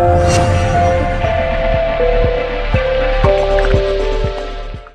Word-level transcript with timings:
Bye. 0.00 0.59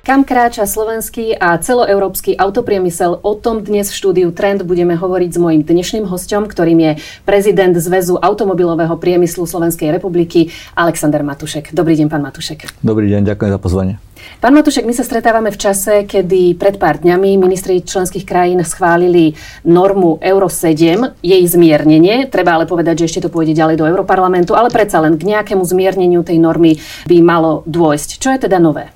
Kam 0.06 0.22
kráča 0.22 0.70
slovenský 0.70 1.34
a 1.34 1.58
celoeurópsky 1.58 2.38
autopriemysel? 2.38 3.26
O 3.26 3.34
tom 3.34 3.66
dnes 3.66 3.90
v 3.90 3.98
štúdiu 3.98 4.30
Trend 4.30 4.62
budeme 4.62 4.94
hovoriť 4.94 5.34
s 5.34 5.38
mojím 5.42 5.66
dnešným 5.66 6.06
hostom, 6.06 6.46
ktorým 6.46 6.78
je 6.78 6.92
prezident 7.26 7.74
Zväzu 7.74 8.14
automobilového 8.14 8.94
priemyslu 9.02 9.50
Slovenskej 9.50 9.90
republiky 9.90 10.54
Alexander 10.78 11.26
Matušek. 11.26 11.74
Dobrý 11.74 11.98
deň, 11.98 12.06
pán 12.06 12.22
Matušek. 12.22 12.78
Dobrý 12.86 13.10
deň, 13.10 13.34
ďakujem 13.34 13.50
za 13.50 13.58
pozvanie. 13.58 13.98
Pán 14.38 14.54
Matušek, 14.54 14.86
my 14.86 14.94
sa 14.94 15.02
stretávame 15.02 15.50
v 15.50 15.58
čase, 15.58 16.06
kedy 16.06 16.54
pred 16.54 16.78
pár 16.78 17.02
dňami 17.02 17.34
ministri 17.34 17.82
členských 17.82 18.22
krajín 18.22 18.62
schválili 18.62 19.34
normu 19.66 20.22
Euro 20.22 20.46
7, 20.46 21.18
jej 21.18 21.42
zmiernenie. 21.42 22.30
Treba 22.30 22.54
ale 22.54 22.70
povedať, 22.70 23.02
že 23.02 23.06
ešte 23.10 23.26
to 23.26 23.34
pôjde 23.34 23.58
ďalej 23.58 23.82
do 23.82 23.90
Europarlamentu, 23.90 24.54
ale 24.54 24.70
predsa 24.70 25.02
len 25.02 25.18
k 25.18 25.26
nejakému 25.34 25.66
zmierneniu 25.66 26.22
tej 26.22 26.38
normy 26.38 26.78
by 27.10 27.18
malo 27.26 27.66
dôjsť. 27.66 28.22
Čo 28.22 28.30
je 28.30 28.46
teda 28.46 28.62
nové? 28.62 28.95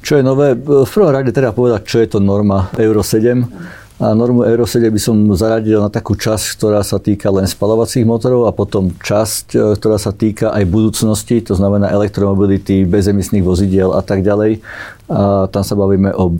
Čo 0.00 0.16
je 0.16 0.22
nové? 0.24 0.56
V 0.56 0.88
prvom 0.88 1.12
rade 1.12 1.30
treba 1.30 1.52
povedať, 1.52 1.84
čo 1.84 2.00
je 2.00 2.08
to 2.08 2.18
norma 2.18 2.72
Euro 2.80 3.04
7. 3.04 3.44
A 4.00 4.16
normu 4.16 4.48
Euro 4.48 4.64
7 4.64 4.88
by 4.88 4.96
som 4.96 5.16
zaradil 5.36 5.76
na 5.76 5.92
takú 5.92 6.16
časť, 6.16 6.56
ktorá 6.56 6.80
sa 6.80 6.96
týka 6.96 7.28
len 7.28 7.44
spalovacích 7.44 8.08
motorov 8.08 8.48
a 8.48 8.56
potom 8.56 8.96
časť, 8.96 9.46
e, 9.52 9.76
ktorá 9.76 10.00
sa 10.00 10.08
týka 10.16 10.56
aj 10.56 10.64
budúcnosti, 10.72 11.44
to 11.44 11.52
znamená 11.52 11.92
elektromobility, 11.92 12.88
bezemisných 12.88 13.44
vozidiel 13.44 13.92
a 13.92 14.00
tak 14.00 14.24
ďalej. 14.24 14.64
A 15.12 15.52
tam 15.52 15.60
sa 15.60 15.76
bavíme 15.76 16.16
o 16.16 16.32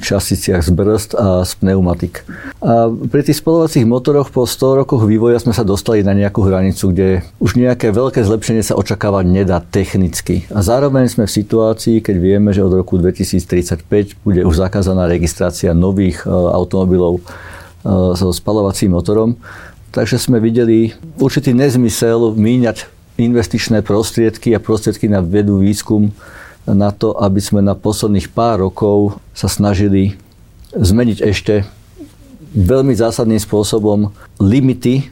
časticiach 0.00 0.62
z 0.62 0.70
brzd 0.70 1.10
a 1.14 1.42
z 1.42 1.52
pneumatik. 1.60 2.26
A 2.64 2.88
pri 2.90 3.22
tých 3.22 3.38
spolovacích 3.38 3.86
motoroch 3.86 4.32
po 4.32 4.48
100 4.48 4.84
rokoch 4.84 5.02
vývoja 5.04 5.38
sme 5.38 5.54
sa 5.54 5.62
dostali 5.62 6.02
na 6.02 6.16
nejakú 6.16 6.42
hranicu, 6.42 6.90
kde 6.90 7.08
už 7.38 7.58
nejaké 7.58 7.90
veľké 7.94 8.22
zlepšenie 8.22 8.62
sa 8.64 8.78
očakávať 8.78 9.24
nedá 9.28 9.58
technicky. 9.62 10.48
A 10.50 10.64
zároveň 10.64 11.06
sme 11.10 11.24
v 11.28 11.36
situácii, 11.36 12.02
keď 12.02 12.16
vieme, 12.18 12.50
že 12.50 12.64
od 12.64 12.74
roku 12.74 12.96
2035 12.98 14.24
bude 14.24 14.42
už 14.42 14.54
zakázaná 14.58 15.06
registrácia 15.06 15.76
nových 15.76 16.24
e, 16.24 16.30
automobilov 16.30 17.20
e, 17.20 17.22
so 18.14 18.32
spalovacím 18.32 18.96
motorom. 18.96 19.36
Takže 19.94 20.18
sme 20.18 20.42
videli 20.42 20.90
určitý 21.22 21.54
nezmysel 21.54 22.34
míňať 22.34 22.90
investičné 23.14 23.86
prostriedky 23.86 24.50
a 24.54 24.58
prostriedky 24.58 25.06
na 25.06 25.22
vedu 25.22 25.62
výskum 25.62 26.10
na 26.68 26.90
to, 26.90 27.12
aby 27.20 27.40
sme 27.40 27.60
na 27.60 27.76
posledných 27.76 28.32
pár 28.32 28.64
rokov 28.64 29.20
sa 29.36 29.48
snažili 29.48 30.16
zmeniť 30.74 31.18
ešte 31.20 31.68
veľmi 32.54 32.94
zásadným 32.94 33.38
spôsobom 33.38 34.14
limity, 34.40 35.02
e, 35.02 35.04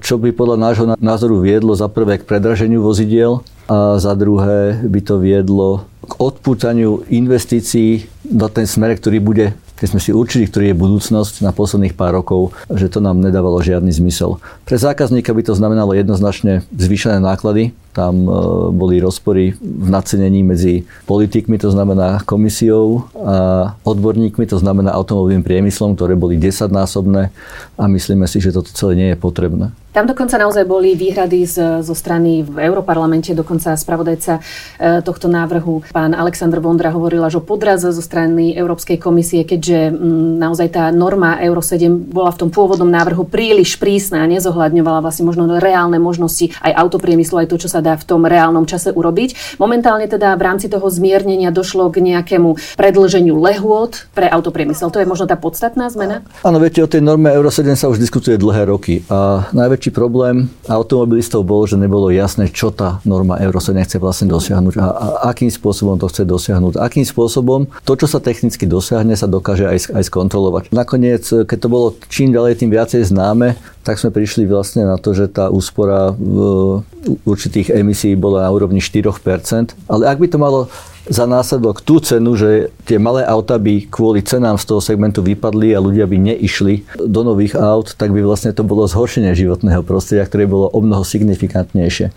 čo 0.00 0.16
by 0.16 0.32
podľa 0.32 0.56
nášho 0.56 0.86
názoru 0.96 1.42
viedlo 1.42 1.74
za 1.74 1.90
prvé 1.90 2.22
k 2.22 2.26
predraženiu 2.26 2.80
vozidiel 2.80 3.42
a 3.66 3.98
za 3.98 4.14
druhé 4.14 4.78
by 4.86 5.00
to 5.02 5.18
viedlo 5.18 5.84
k 6.06 6.12
odpútaniu 6.22 7.02
investícií 7.10 8.06
do 8.22 8.46
ten 8.46 8.64
smer, 8.64 8.94
ktorý 8.94 9.18
bude 9.18 9.46
keď 9.76 9.86
sme 9.92 10.00
si 10.00 10.10
určili, 10.10 10.48
ktorý 10.48 10.72
je 10.72 10.80
budúcnosť 10.80 11.44
na 11.44 11.52
posledných 11.52 11.92
pár 11.92 12.16
rokov, 12.16 12.56
že 12.72 12.88
to 12.88 13.04
nám 13.04 13.20
nedávalo 13.20 13.60
žiadny 13.60 13.92
zmysel. 13.92 14.40
Pre 14.64 14.76
zákazníka 14.80 15.36
by 15.36 15.42
to 15.44 15.52
znamenalo 15.52 15.92
jednoznačne 15.92 16.64
zvýšené 16.72 17.20
náklady, 17.20 17.76
tam 17.96 18.28
e, 18.28 18.30
boli 18.76 19.00
rozpory 19.00 19.56
v 19.56 19.88
nacenení 19.88 20.44
medzi 20.44 20.84
politikmi, 21.08 21.56
to 21.56 21.72
znamená 21.72 22.20
komisiou 22.28 23.08
a 23.16 23.72
odborníkmi, 23.80 24.44
to 24.44 24.60
znamená 24.60 24.92
automobilovým 24.92 25.40
priemyslom, 25.40 25.96
ktoré 25.96 26.12
boli 26.12 26.36
desaťnásobné 26.36 27.32
a 27.80 27.82
myslíme 27.88 28.28
si, 28.28 28.44
že 28.44 28.52
toto 28.52 28.68
celé 28.76 28.92
nie 29.00 29.08
je 29.12 29.18
potrebné. 29.18 29.72
Tam 29.96 30.04
dokonca 30.04 30.36
naozaj 30.36 30.68
boli 30.68 30.92
výhrady 30.92 31.48
z, 31.48 31.80
zo 31.80 31.96
strany 31.96 32.44
v 32.44 32.68
Európarlamente, 32.68 33.32
dokonca 33.32 33.72
spravodajca 33.72 34.44
e, 34.76 35.00
tohto 35.00 35.24
návrhu, 35.24 35.88
pán 35.88 36.12
Aleksandr 36.12 36.60
Vondra 36.60 36.92
hovorila, 36.92 37.32
že 37.32 37.40
podraz 37.40 37.80
zo 37.80 38.04
strany 38.04 38.52
Európskej 38.52 39.00
komisie, 39.00 39.48
keďže 39.48 39.96
m, 39.96 40.36
naozaj 40.36 40.68
tá 40.76 40.92
norma 40.92 41.40
Euro 41.40 41.64
7 41.64 42.12
bola 42.12 42.28
v 42.28 42.44
tom 42.44 42.52
pôvodnom 42.52 42.92
návrhu 42.92 43.24
príliš 43.24 43.80
prísna 43.80 44.20
a 44.20 44.28
nezohľadňovala 44.28 45.00
vlastne 45.00 45.24
možno 45.24 45.48
reálne 45.56 45.96
možnosti 45.96 46.52
aj 46.60 46.76
autopriemyslu, 46.76 47.40
aj 47.40 47.48
to, 47.48 47.56
čo 47.56 47.72
sa 47.72 47.80
dá 47.86 47.94
v 47.94 48.02
tom 48.02 48.26
reálnom 48.26 48.66
čase 48.66 48.90
urobiť. 48.90 49.58
Momentálne 49.62 50.10
teda 50.10 50.34
v 50.34 50.42
rámci 50.42 50.66
toho 50.66 50.90
zmiernenia 50.90 51.54
došlo 51.54 51.86
k 51.94 52.02
nejakému 52.02 52.58
predlženiu 52.74 53.38
lehôd 53.38 54.10
pre 54.10 54.26
autopriemysel. 54.26 54.90
To 54.90 54.98
je 54.98 55.06
možno 55.06 55.30
tá 55.30 55.38
podstatná 55.38 55.86
zmena? 55.86 56.26
Áno, 56.42 56.58
viete, 56.58 56.82
o 56.82 56.90
tej 56.90 57.06
norme 57.06 57.30
Euro 57.30 57.54
7 57.54 57.78
sa 57.78 57.86
už 57.86 58.02
diskutuje 58.02 58.34
dlhé 58.34 58.66
roky 58.66 59.06
a 59.06 59.46
najväčší 59.54 59.94
problém 59.94 60.50
automobilistov 60.66 61.46
bol, 61.46 61.62
že 61.70 61.78
nebolo 61.78 62.10
jasné, 62.10 62.50
čo 62.50 62.74
tá 62.74 62.98
norma 63.06 63.38
Euro 63.38 63.62
7 63.62 63.78
chce 63.86 64.02
vlastne 64.02 64.26
dosiahnuť 64.26 64.74
a, 64.82 64.86
a 64.90 65.06
akým 65.30 65.52
spôsobom 65.52 65.94
to 66.00 66.10
chce 66.10 66.26
dosiahnuť. 66.26 66.80
Akým 66.80 67.06
spôsobom 67.06 67.70
to, 67.86 67.92
čo 67.94 68.10
sa 68.10 68.18
technicky 68.18 68.66
dosiahne, 68.66 69.14
sa 69.14 69.30
dokáže 69.30 69.68
aj, 69.68 69.78
aj 69.94 70.04
skontrolovať. 70.10 70.74
Nakoniec, 70.74 71.22
keď 71.46 71.58
to 71.60 71.68
bolo 71.70 71.86
čím 72.10 72.34
ďalej, 72.34 72.58
tým 72.58 72.70
viacej 72.72 73.06
známe, 73.06 73.54
tak 73.86 74.02
sme 74.02 74.10
prišli 74.10 74.50
vlastne 74.50 74.82
na 74.82 74.98
to, 74.98 75.14
že 75.14 75.30
tá 75.30 75.46
úspora 75.46 76.10
v 76.10 76.82
určitých 77.22 77.70
emisí 77.70 78.18
bola 78.18 78.42
na 78.42 78.50
úrovni 78.50 78.82
4%. 78.82 79.78
Ale 79.86 80.10
ak 80.10 80.18
by 80.18 80.26
to 80.26 80.38
malo 80.42 80.66
za 81.06 81.22
následok 81.22 81.86
tú 81.86 82.02
cenu, 82.02 82.34
že 82.34 82.74
tie 82.82 82.98
malé 82.98 83.22
auta 83.22 83.62
by 83.62 83.86
kvôli 83.86 84.26
cenám 84.26 84.58
z 84.58 84.66
toho 84.66 84.82
segmentu 84.82 85.22
vypadli 85.22 85.70
a 85.70 85.78
ľudia 85.78 86.02
by 86.02 86.18
neišli 86.18 86.98
do 86.98 87.22
nových 87.22 87.54
aut, 87.54 87.94
tak 87.94 88.10
by 88.10 88.26
vlastne 88.26 88.50
to 88.50 88.66
bolo 88.66 88.90
zhoršenie 88.90 89.30
životného 89.38 89.86
prostredia, 89.86 90.26
ktoré 90.26 90.50
bolo 90.50 90.66
o 90.66 90.82
mnoho 90.82 91.06
signifikantnejšie. 91.06 92.10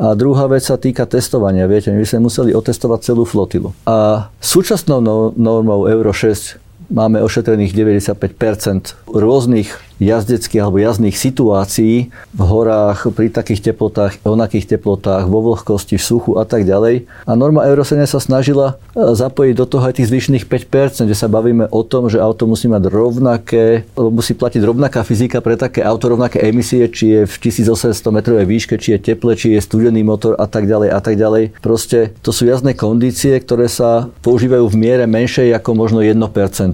A 0.00 0.16
druhá 0.16 0.48
vec 0.48 0.64
sa 0.64 0.80
týka 0.80 1.04
testovania. 1.04 1.68
Viete, 1.68 1.92
my 1.92 2.00
sme 2.08 2.32
museli 2.32 2.56
otestovať 2.56 3.12
celú 3.12 3.28
flotilu. 3.28 3.76
A 3.84 4.32
súčasnou 4.40 5.04
no- 5.04 5.36
normou 5.36 5.84
Euro 5.84 6.16
6 6.16 6.56
máme 6.88 7.20
ošetrených 7.20 7.76
95% 7.76 8.96
rôznych 9.04 9.89
jazdeckých 10.00 10.64
alebo 10.64 10.80
jazdných 10.80 11.14
situácií 11.14 12.08
v 12.10 12.40
horách, 12.40 13.12
pri 13.12 13.28
takých 13.28 13.70
teplotách, 13.70 14.16
onakých 14.24 14.76
teplotách, 14.76 15.28
vo 15.28 15.52
vlhkosti, 15.52 16.00
v 16.00 16.02
suchu 16.02 16.32
a 16.40 16.48
tak 16.48 16.64
ďalej. 16.64 17.04
A 17.28 17.36
norma 17.36 17.68
Euro 17.68 17.84
7 17.84 18.00
sa 18.08 18.18
snažila 18.18 18.80
e, 18.96 19.12
zapojiť 19.12 19.54
do 19.54 19.66
toho 19.68 19.84
aj 19.84 20.00
tých 20.00 20.08
zvyšných 20.08 20.44
5%, 20.48 21.04
kde 21.04 21.16
sa 21.16 21.28
bavíme 21.28 21.68
o 21.68 21.82
tom, 21.84 22.08
že 22.08 22.16
auto 22.16 22.48
musí 22.48 22.66
mať 22.66 22.88
rovnaké, 22.88 23.84
musí 23.94 24.32
platiť 24.32 24.64
rovnaká 24.64 25.04
fyzika 25.04 25.44
pre 25.44 25.60
také 25.60 25.84
auto, 25.84 26.08
rovnaké 26.08 26.40
emisie, 26.48 26.88
či 26.88 27.20
je 27.20 27.20
v 27.28 27.34
1800 27.36 27.92
metrovej 28.08 28.48
výške, 28.48 28.80
či 28.80 28.96
je 28.96 29.12
teple, 29.12 29.36
či 29.36 29.52
je 29.52 29.60
studený 29.60 30.00
motor 30.00 30.32
a 30.40 30.48
tak 30.48 30.64
ďalej 30.64 30.88
a 30.88 31.00
tak 31.04 31.20
ďalej. 31.20 31.60
Proste 31.60 32.16
to 32.24 32.32
sú 32.32 32.48
jazdné 32.48 32.72
kondície, 32.72 33.36
ktoré 33.36 33.68
sa 33.68 34.08
používajú 34.24 34.64
v 34.64 34.80
miere 34.80 35.04
menšej 35.04 35.52
ako 35.60 35.76
možno 35.76 36.00
1%. 36.00 36.16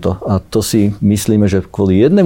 A 0.07 0.39
to 0.39 0.63
si 0.63 0.95
myslíme, 1.03 1.51
že 1.51 1.67
kvôli 1.67 1.99
1% 2.07 2.23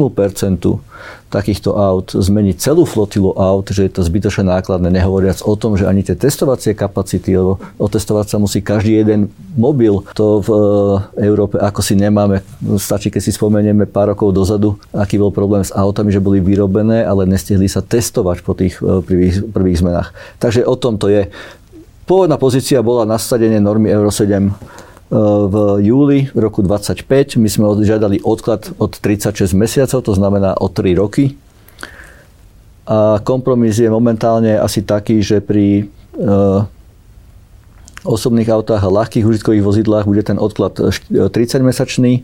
takýchto 1.30 1.78
aut, 1.78 2.10
zmeniť 2.10 2.58
celú 2.58 2.82
flotilu 2.82 3.32
aut, 3.38 3.70
že 3.70 3.86
je 3.86 3.92
to 3.92 4.02
zbytočne 4.02 4.50
nákladné, 4.50 4.90
nehovoriac 4.90 5.40
o 5.46 5.54
tom, 5.54 5.78
že 5.78 5.86
ani 5.86 6.02
tie 6.02 6.18
testovacie 6.18 6.74
kapacity, 6.74 7.38
lebo 7.38 7.62
otestovať 7.78 8.26
sa 8.26 8.36
musí 8.42 8.58
každý 8.60 8.98
jeden 8.98 9.30
mobil, 9.54 10.02
to 10.18 10.42
v 10.42 10.48
e, 10.50 10.58
Európe 11.30 11.56
ako 11.56 11.80
si 11.80 11.94
nemáme. 11.94 12.42
Stačí, 12.76 13.14
keď 13.14 13.22
si 13.22 13.32
spomenieme 13.32 13.86
pár 13.86 14.12
rokov 14.12 14.34
dozadu, 14.34 14.74
aký 14.90 15.22
bol 15.22 15.30
problém 15.30 15.62
s 15.62 15.70
autami, 15.70 16.10
že 16.10 16.22
boli 16.22 16.42
vyrobené, 16.42 17.06
ale 17.06 17.30
nestihli 17.30 17.70
sa 17.70 17.80
testovať 17.80 18.42
po 18.42 18.58
tých 18.58 18.82
e, 18.82 18.98
prvých, 19.00 19.54
prvých 19.54 19.80
zmenách. 19.80 20.10
Takže 20.42 20.66
o 20.66 20.74
tom 20.74 20.98
to 20.98 21.06
je. 21.06 21.30
Pôvodná 22.10 22.42
pozícia 22.42 22.82
bola 22.82 23.06
nasadenie 23.06 23.62
normy 23.62 23.86
Euro 23.94 24.10
7 24.10 24.50
v 25.10 25.54
júli 25.82 26.30
roku 26.38 26.62
25. 26.62 27.34
My 27.42 27.50
sme 27.50 27.66
žiadali 27.82 28.22
odklad 28.22 28.70
od 28.78 28.94
36 28.94 29.58
mesiacov, 29.58 30.06
to 30.06 30.14
znamená 30.14 30.54
o 30.54 30.70
3 30.70 30.94
roky. 30.94 31.34
A 32.86 33.18
kompromis 33.26 33.82
je 33.82 33.90
momentálne 33.90 34.54
asi 34.54 34.86
taký, 34.86 35.18
že 35.18 35.42
pri 35.42 35.82
e, 35.82 35.84
osobných 38.06 38.50
autách 38.54 38.86
a 38.86 38.90
ľahkých 38.90 39.26
užitkových 39.26 39.66
vozidlách 39.66 40.06
bude 40.06 40.22
ten 40.22 40.38
odklad 40.38 40.78
30-mesačný 41.10 42.22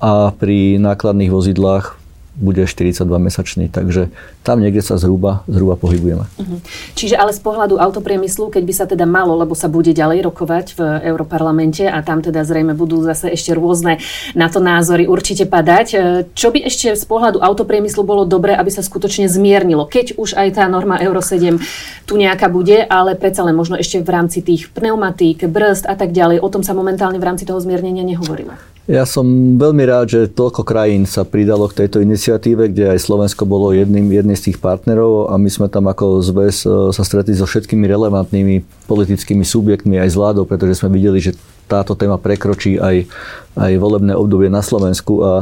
a 0.00 0.32
pri 0.32 0.80
nákladných 0.80 1.28
vozidlách 1.28 1.99
bude 2.38 2.62
42-mesačný, 2.64 3.68
takže 3.68 4.08
tam 4.46 4.62
niekde 4.62 4.80
sa 4.80 4.96
zhruba, 4.96 5.42
zhruba 5.50 5.74
pohybujeme. 5.74 6.24
Uh-huh. 6.24 6.58
Čiže 6.94 7.18
ale 7.18 7.34
z 7.34 7.42
pohľadu 7.42 7.76
autopriemyslu, 7.76 8.48
keď 8.54 8.62
by 8.64 8.74
sa 8.74 8.86
teda 8.86 9.04
malo, 9.04 9.34
lebo 9.34 9.58
sa 9.58 9.66
bude 9.66 9.90
ďalej 9.90 10.24
rokovať 10.30 10.66
v 10.78 10.80
Európarlamente 11.10 11.90
a 11.90 12.00
tam 12.06 12.22
teda 12.22 12.46
zrejme 12.46 12.78
budú 12.78 13.02
zase 13.02 13.34
ešte 13.34 13.50
rôzne 13.52 13.98
na 14.38 14.46
to 14.46 14.62
názory 14.62 15.10
určite 15.10 15.44
padať, 15.50 15.86
e, 15.92 15.96
čo 16.32 16.54
by 16.54 16.64
ešte 16.64 16.94
z 16.94 17.04
pohľadu 17.04 17.42
autopriemyslu 17.42 18.06
bolo 18.06 18.22
dobré, 18.22 18.54
aby 18.54 18.70
sa 18.70 18.80
skutočne 18.80 19.26
zmiernilo, 19.26 19.90
keď 19.90 20.16
už 20.16 20.38
aj 20.38 20.56
tá 20.56 20.64
norma 20.70 21.02
Euro 21.02 21.20
7 21.20 21.58
tu 22.06 22.14
nejaká 22.14 22.46
bude, 22.46 22.86
ale 22.86 23.18
predsa 23.18 23.42
len 23.42 23.58
možno 23.58 23.74
ešte 23.76 24.00
v 24.00 24.10
rámci 24.10 24.40
tých 24.40 24.70
pneumatík, 24.70 25.44
brzd 25.50 25.90
a 25.90 25.94
tak 25.98 26.14
ďalej, 26.14 26.40
o 26.40 26.48
tom 26.48 26.62
sa 26.62 26.72
momentálne 26.72 27.18
v 27.18 27.26
rámci 27.26 27.44
toho 27.44 27.58
zmiernenia 27.58 28.06
nehovorilo. 28.06 28.54
Ja 28.88 29.04
som 29.04 29.58
veľmi 29.60 29.84
rád, 29.84 30.06
že 30.08 30.20
toľko 30.32 30.64
krajín 30.64 31.04
sa 31.04 31.28
pridalo 31.28 31.68
k 31.68 31.84
tejto 31.84 32.00
iniciatíve, 32.00 32.72
kde 32.72 32.96
aj 32.96 33.04
Slovensko 33.04 33.44
bolo 33.44 33.76
jedným, 33.76 34.08
jedným 34.08 34.34
z 34.34 34.50
tých 34.50 34.58
partnerov 34.58 35.28
a 35.28 35.36
my 35.36 35.50
sme 35.52 35.68
tam 35.68 35.86
ako 35.86 36.24
zväz 36.24 36.64
e, 36.64 36.68
sa 36.90 37.02
stretli 37.04 37.36
so 37.36 37.44
všetkými 37.44 37.84
relevantnými 37.84 38.88
politickými 38.88 39.44
subjektmi 39.44 40.00
aj 40.00 40.08
s 40.10 40.16
vládou, 40.16 40.48
pretože 40.48 40.80
sme 40.80 40.96
videli, 40.96 41.20
že 41.20 41.36
táto 41.68 41.92
téma 41.94 42.18
prekročí 42.18 42.80
aj, 42.80 43.06
aj 43.54 43.72
volebné 43.78 44.16
obdobie 44.16 44.50
na 44.50 44.64
Slovensku 44.64 45.22
a, 45.22 45.24
a 45.28 45.36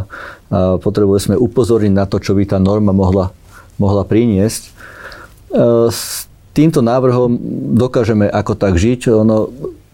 potrebovali 0.76 1.22
sme 1.22 1.36
upozorniť 1.40 1.92
na 1.94 2.04
to, 2.04 2.20
čo 2.20 2.36
by 2.36 2.42
tá 2.42 2.58
norma 2.60 2.90
mohla, 2.92 3.32
mohla 3.80 4.02
priniesť. 4.02 4.62
E, 4.66 4.70
s 5.88 6.28
týmto 6.58 6.82
návrhom 6.82 7.38
dokážeme 7.78 8.26
ako 8.26 8.58
tak 8.58 8.74
žiť. 8.74 9.14
Ono, 9.14 9.46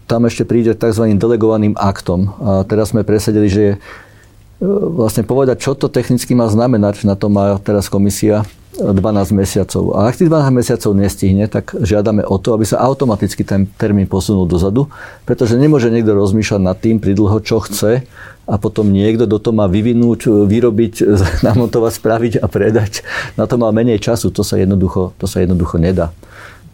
tam 0.05 0.29
ešte 0.29 0.45
príde 0.45 0.77
tzv. 0.77 1.17
delegovaným 1.17 1.73
aktom. 1.77 2.33
A 2.41 2.51
teraz 2.65 2.93
sme 2.93 3.01
presadili, 3.05 3.49
že 3.49 3.65
e, 3.73 3.77
vlastne 4.97 5.25
povedať, 5.25 5.61
čo 5.61 5.73
to 5.73 5.89
technicky 5.89 6.37
má 6.37 6.45
znamenať, 6.49 7.05
na 7.05 7.17
to 7.17 7.29
má 7.29 7.57
teraz 7.61 7.89
komisia 7.89 8.45
12 8.75 9.31
mesiacov. 9.31 9.95
A 9.95 10.11
ak 10.11 10.19
tých 10.19 10.27
12 10.27 10.51
mesiacov 10.51 10.91
nestihne, 10.99 11.47
tak 11.47 11.71
žiadame 11.79 12.27
o 12.27 12.35
to, 12.35 12.51
aby 12.51 12.67
sa 12.67 12.83
automaticky 12.83 13.47
ten 13.47 13.71
termín 13.79 14.03
posunul 14.03 14.43
dozadu, 14.43 14.91
pretože 15.23 15.55
nemôže 15.55 15.87
niekto 15.87 16.11
rozmýšľať 16.11 16.61
nad 16.61 16.75
tým 16.75 16.99
pridlho, 16.99 17.39
čo 17.39 17.63
chce 17.63 18.03
a 18.45 18.55
potom 18.59 18.91
niekto 18.91 19.25
do 19.25 19.39
toho 19.39 19.55
má 19.55 19.65
vyvinúť, 19.71 20.27
vyrobiť, 20.27 20.93
namontovať, 21.47 21.91
spraviť 21.95 22.33
a 22.43 22.47
predať. 22.51 23.01
Na 23.39 23.47
to 23.47 23.55
má 23.55 23.71
menej 23.71 24.03
času, 24.03 24.27
to 24.29 24.43
sa 24.43 24.59
jednoducho, 24.59 25.15
to 25.15 25.25
sa 25.25 25.39
jednoducho 25.39 25.79
nedá 25.79 26.11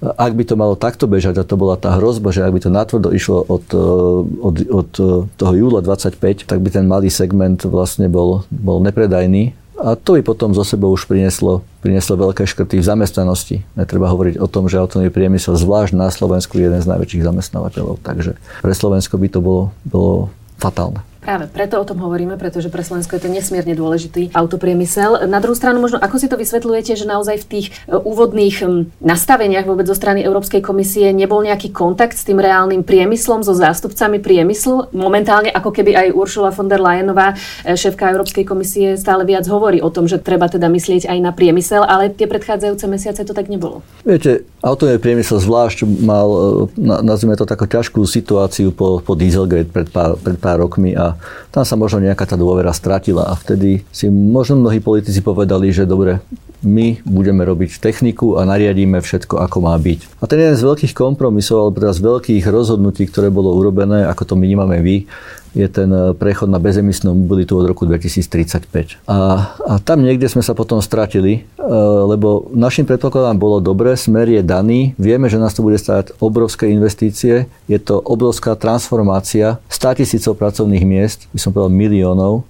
ak 0.01 0.33
by 0.33 0.44
to 0.50 0.57
malo 0.57 0.74
takto 0.74 1.06
bežať, 1.06 1.38
a 1.38 1.45
to 1.45 1.53
bola 1.53 1.77
tá 1.77 2.01
hrozba, 2.01 2.33
že 2.33 2.42
ak 2.42 2.53
by 2.57 2.62
to 2.65 2.69
natvrdo 2.74 3.13
išlo 3.13 3.45
od, 3.45 3.65
eh, 3.69 4.21
od, 4.42 4.56
od 4.65 4.89
eh, 4.98 5.06
toho 5.38 5.53
júla 5.53 5.86
25, 5.86 6.50
tak 6.50 6.57
by 6.57 6.69
ten 6.74 6.89
malý 6.89 7.13
segment 7.13 7.62
vlastne 7.69 8.09
bol, 8.09 8.42
bol 8.50 8.81
nepredajný. 8.81 9.53
A 9.81 9.98
to 9.98 10.13
by 10.13 10.21
potom 10.21 10.53
zo 10.53 10.62
sebou 10.62 10.94
už 10.94 11.09
prinieslo, 11.09 11.65
prinieslo 11.81 12.13
veľké 12.13 12.45
škrty 12.45 12.81
v 12.81 12.86
zamestnanosti. 12.86 13.65
Netreba 13.74 14.13
hovoriť 14.13 14.38
o 14.38 14.45
tom, 14.45 14.69
že 14.69 14.77
automobilový 14.77 15.13
priemysel, 15.13 15.57
zvlášť 15.57 15.98
na 15.98 16.13
Slovensku, 16.13 16.57
je 16.57 16.69
jeden 16.69 16.81
z 16.81 16.89
najväčších 16.89 17.25
zamestnávateľov. 17.25 17.98
Takže 18.06 18.38
pre 18.62 18.74
Slovensko 18.77 19.18
by 19.18 19.27
to 19.33 19.39
bolo, 19.42 19.63
bolo 19.81 20.30
fatálne. 20.62 21.01
Práve 21.21 21.45
preto 21.45 21.77
o 21.77 21.85
tom 21.85 22.01
hovoríme, 22.01 22.33
pretože 22.33 22.73
pre 22.73 22.81
Slovensko 22.81 23.13
je 23.13 23.21
to 23.21 23.29
nesmierne 23.29 23.77
dôležitý 23.77 24.33
autopriemysel. 24.33 25.29
Na 25.29 25.38
druhú 25.38 25.53
stranu, 25.53 25.77
možno 25.77 26.01
ako 26.01 26.18
si 26.18 26.25
to 26.25 26.33
vysvetľujete, 26.33 26.97
že 26.97 27.06
naozaj 27.06 27.45
v 27.45 27.47
tých 27.47 27.68
e, 27.85 27.94
úvodných 27.94 28.65
nastaveniach 28.97 29.69
vôbec 29.69 29.85
zo 29.85 29.94
strany 29.94 30.25
Európskej 30.25 30.65
komisie 30.65 31.13
nebol 31.13 31.45
nejaký 31.45 31.69
kontakt 31.69 32.18
s 32.18 32.25
tým 32.25 32.41
reálnym 32.41 32.81
priemyslom, 32.81 33.45
so 33.45 33.53
zástupcami 33.53 34.18
priemyslu? 34.18 34.89
Momentálne, 34.97 35.53
ako 35.53 35.69
keby 35.69 35.94
aj 35.94 36.07
Uršula 36.18 36.50
von 36.57 36.65
der 36.65 36.81
Leyenová, 36.81 37.38
e, 37.62 37.77
šéfka 37.77 38.09
Európskej 38.09 38.41
komisie, 38.41 38.97
stále 38.97 39.21
viac 39.21 39.45
hovorí 39.45 39.77
o 39.77 39.94
tom, 39.94 40.09
že 40.09 40.17
treba 40.17 40.50
teda 40.50 40.74
myslieť 40.74 41.06
aj 41.06 41.17
na 41.21 41.29
priemysel, 41.29 41.85
ale 41.85 42.09
tie 42.09 42.25
predchádzajúce 42.25 42.89
mesiace 42.89 43.21
to 43.21 43.38
tak 43.38 43.45
nebolo. 43.45 43.85
Viete, 44.01 44.41
automobilový 44.65 44.97
priemysel 44.97 45.38
zvlášť 45.38 45.85
mal, 45.85 46.65
e, 46.74 46.81
nazvime 46.81 47.38
to 47.38 47.45
takú 47.45 47.69
ťažkú 47.69 48.09
situáciu 48.09 48.74
po, 48.74 49.06
po 49.06 49.13
Dieselgate 49.13 49.69
pred 49.69 49.85
pár, 49.94 50.17
pred 50.17 50.41
pár 50.41 50.65
rokmi 50.65 50.97
a 50.97 51.10
tam 51.49 51.63
sa 51.63 51.75
možno 51.79 52.03
nejaká 52.03 52.27
tá 52.27 52.35
dôvera 52.37 52.75
stratila 52.75 53.27
a 53.27 53.33
vtedy 53.33 53.83
si 53.89 54.11
možno 54.11 54.59
mnohí 54.59 54.83
politici 54.83 55.23
povedali, 55.23 55.73
že 55.73 55.89
dobre, 55.89 56.21
my 56.61 57.01
budeme 57.01 57.41
robiť 57.41 57.81
techniku 57.81 58.37
a 58.37 58.45
nariadíme 58.45 59.01
všetko, 59.01 59.41
ako 59.41 59.57
má 59.65 59.73
byť. 59.73 60.21
A 60.21 60.29
ten 60.29 60.37
jeden 60.37 60.57
z 60.57 60.61
veľkých 60.61 60.93
kompromisov, 60.93 61.57
alebo 61.57 61.81
teda 61.81 61.93
z 61.97 62.01
veľkých 62.05 62.45
rozhodnutí, 62.45 63.09
ktoré 63.09 63.33
bolo 63.33 63.57
urobené, 63.57 64.05
ako 64.05 64.23
to 64.29 64.33
vnímame 64.37 64.77
vy, 64.85 65.09
je 65.51 65.68
ten 65.68 65.89
eh, 65.92 66.15
prechod 66.15 66.48
na 66.48 66.59
bezemisnú 66.59 67.15
mobilitu 67.15 67.59
od 67.59 67.68
roku 67.68 67.83
2035. 67.83 69.03
A, 69.07 69.18
a 69.51 69.74
tam 69.83 70.03
niekde 70.03 70.31
sme 70.31 70.44
sa 70.44 70.56
potom 70.56 70.80
stratili, 70.80 71.44
eh, 71.44 71.63
lebo 72.07 72.48
našim 72.56 72.88
predpokladom 72.88 73.38
bolo 73.39 73.57
dobre, 73.59 73.95
smer 73.95 74.31
je 74.31 74.42
daný, 74.44 74.95
vieme, 74.95 75.27
že 75.27 75.39
nás 75.39 75.56
to 75.56 75.63
bude 75.63 75.80
stáť 75.80 76.15
obrovské 76.24 76.71
investície, 76.71 77.51
je 77.68 77.80
to 77.80 78.00
obrovská 78.00 78.56
transformácia 78.56 79.59
100 79.68 80.03
tisícov 80.03 80.39
pracovných 80.39 80.86
miest, 80.88 81.27
by 81.36 81.39
som 81.39 81.51
povedal 81.51 81.71
miliónov, 81.71 82.48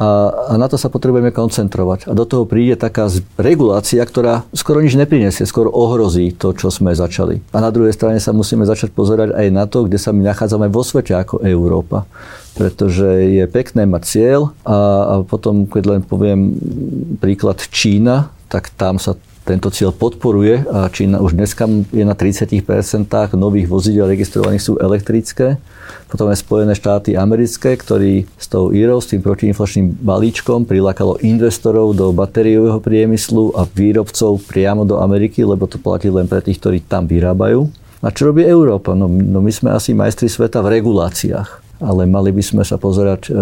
a, 0.00 0.32
a 0.48 0.54
na 0.56 0.64
to 0.64 0.80
sa 0.80 0.88
potrebujeme 0.88 1.28
koncentrovať. 1.28 2.08
A 2.08 2.16
do 2.16 2.24
toho 2.24 2.48
príde 2.48 2.80
taká 2.80 3.12
regulácia, 3.36 4.00
ktorá 4.00 4.48
skoro 4.56 4.80
nič 4.80 4.96
neprinesie, 4.96 5.44
skoro 5.44 5.68
ohrozí 5.68 6.32
to, 6.32 6.56
čo 6.56 6.72
sme 6.72 6.96
začali. 6.96 7.44
A 7.52 7.60
na 7.60 7.68
druhej 7.68 7.92
strane 7.92 8.16
sa 8.16 8.32
musíme 8.32 8.64
začať 8.64 8.96
pozerať 8.96 9.36
aj 9.36 9.46
na 9.52 9.68
to, 9.68 9.84
kde 9.84 10.00
sa 10.00 10.16
my 10.16 10.24
nachádzame 10.24 10.72
vo 10.72 10.80
svete 10.80 11.12
ako 11.12 11.44
Európa. 11.44 12.08
Pretože 12.56 13.28
je 13.28 13.44
pekné 13.44 13.84
mať 13.84 14.02
cieľ 14.08 14.56
a, 14.64 14.76
a 15.04 15.14
potom, 15.20 15.68
keď 15.68 15.84
len 15.84 16.00
poviem 16.00 16.56
príklad 17.20 17.60
Čína, 17.68 18.32
tak 18.48 18.72
tam 18.74 18.96
sa 18.96 19.20
tento 19.44 19.72
cieľ 19.72 19.90
podporuje 19.96 20.68
a 20.68 20.86
Čína 20.92 21.18
už 21.24 21.34
dneska 21.34 21.64
je 21.90 22.04
na 22.04 22.12
30% 22.12 22.60
nových 23.34 23.66
vozidel 23.66 24.06
registrovaných 24.06 24.62
sú 24.62 24.72
elektrické 24.76 25.56
potom 26.10 26.26
aj 26.26 26.42
Spojené 26.42 26.74
štáty 26.74 27.14
americké, 27.14 27.78
ktorí 27.78 28.26
s 28.34 28.46
tou 28.50 28.74
IRO, 28.74 28.98
s 28.98 29.14
tým 29.14 29.22
protiinflačným 29.22 30.02
balíčkom 30.02 30.66
prilákalo 30.66 31.22
investorov 31.22 31.94
do 31.94 32.10
batériového 32.10 32.82
priemyslu 32.82 33.54
a 33.54 33.62
výrobcov 33.62 34.42
priamo 34.50 34.82
do 34.82 34.98
Ameriky, 34.98 35.46
lebo 35.46 35.70
to 35.70 35.78
platí 35.78 36.10
len 36.10 36.26
pre 36.26 36.42
tých, 36.42 36.58
ktorí 36.58 36.82
tam 36.82 37.06
vyrábajú. 37.06 37.70
A 38.02 38.10
čo 38.10 38.26
robí 38.32 38.42
Európa? 38.42 38.98
No, 38.98 39.06
no 39.06 39.38
my 39.38 39.52
sme 39.54 39.70
asi 39.70 39.94
majstri 39.94 40.26
sveta 40.26 40.58
v 40.66 40.82
reguláciách 40.82 41.70
ale 41.80 42.04
mali 42.04 42.28
by 42.28 42.44
sme 42.44 42.60
sa 42.60 42.76
pozerať, 42.76 43.32
e, 43.32 43.40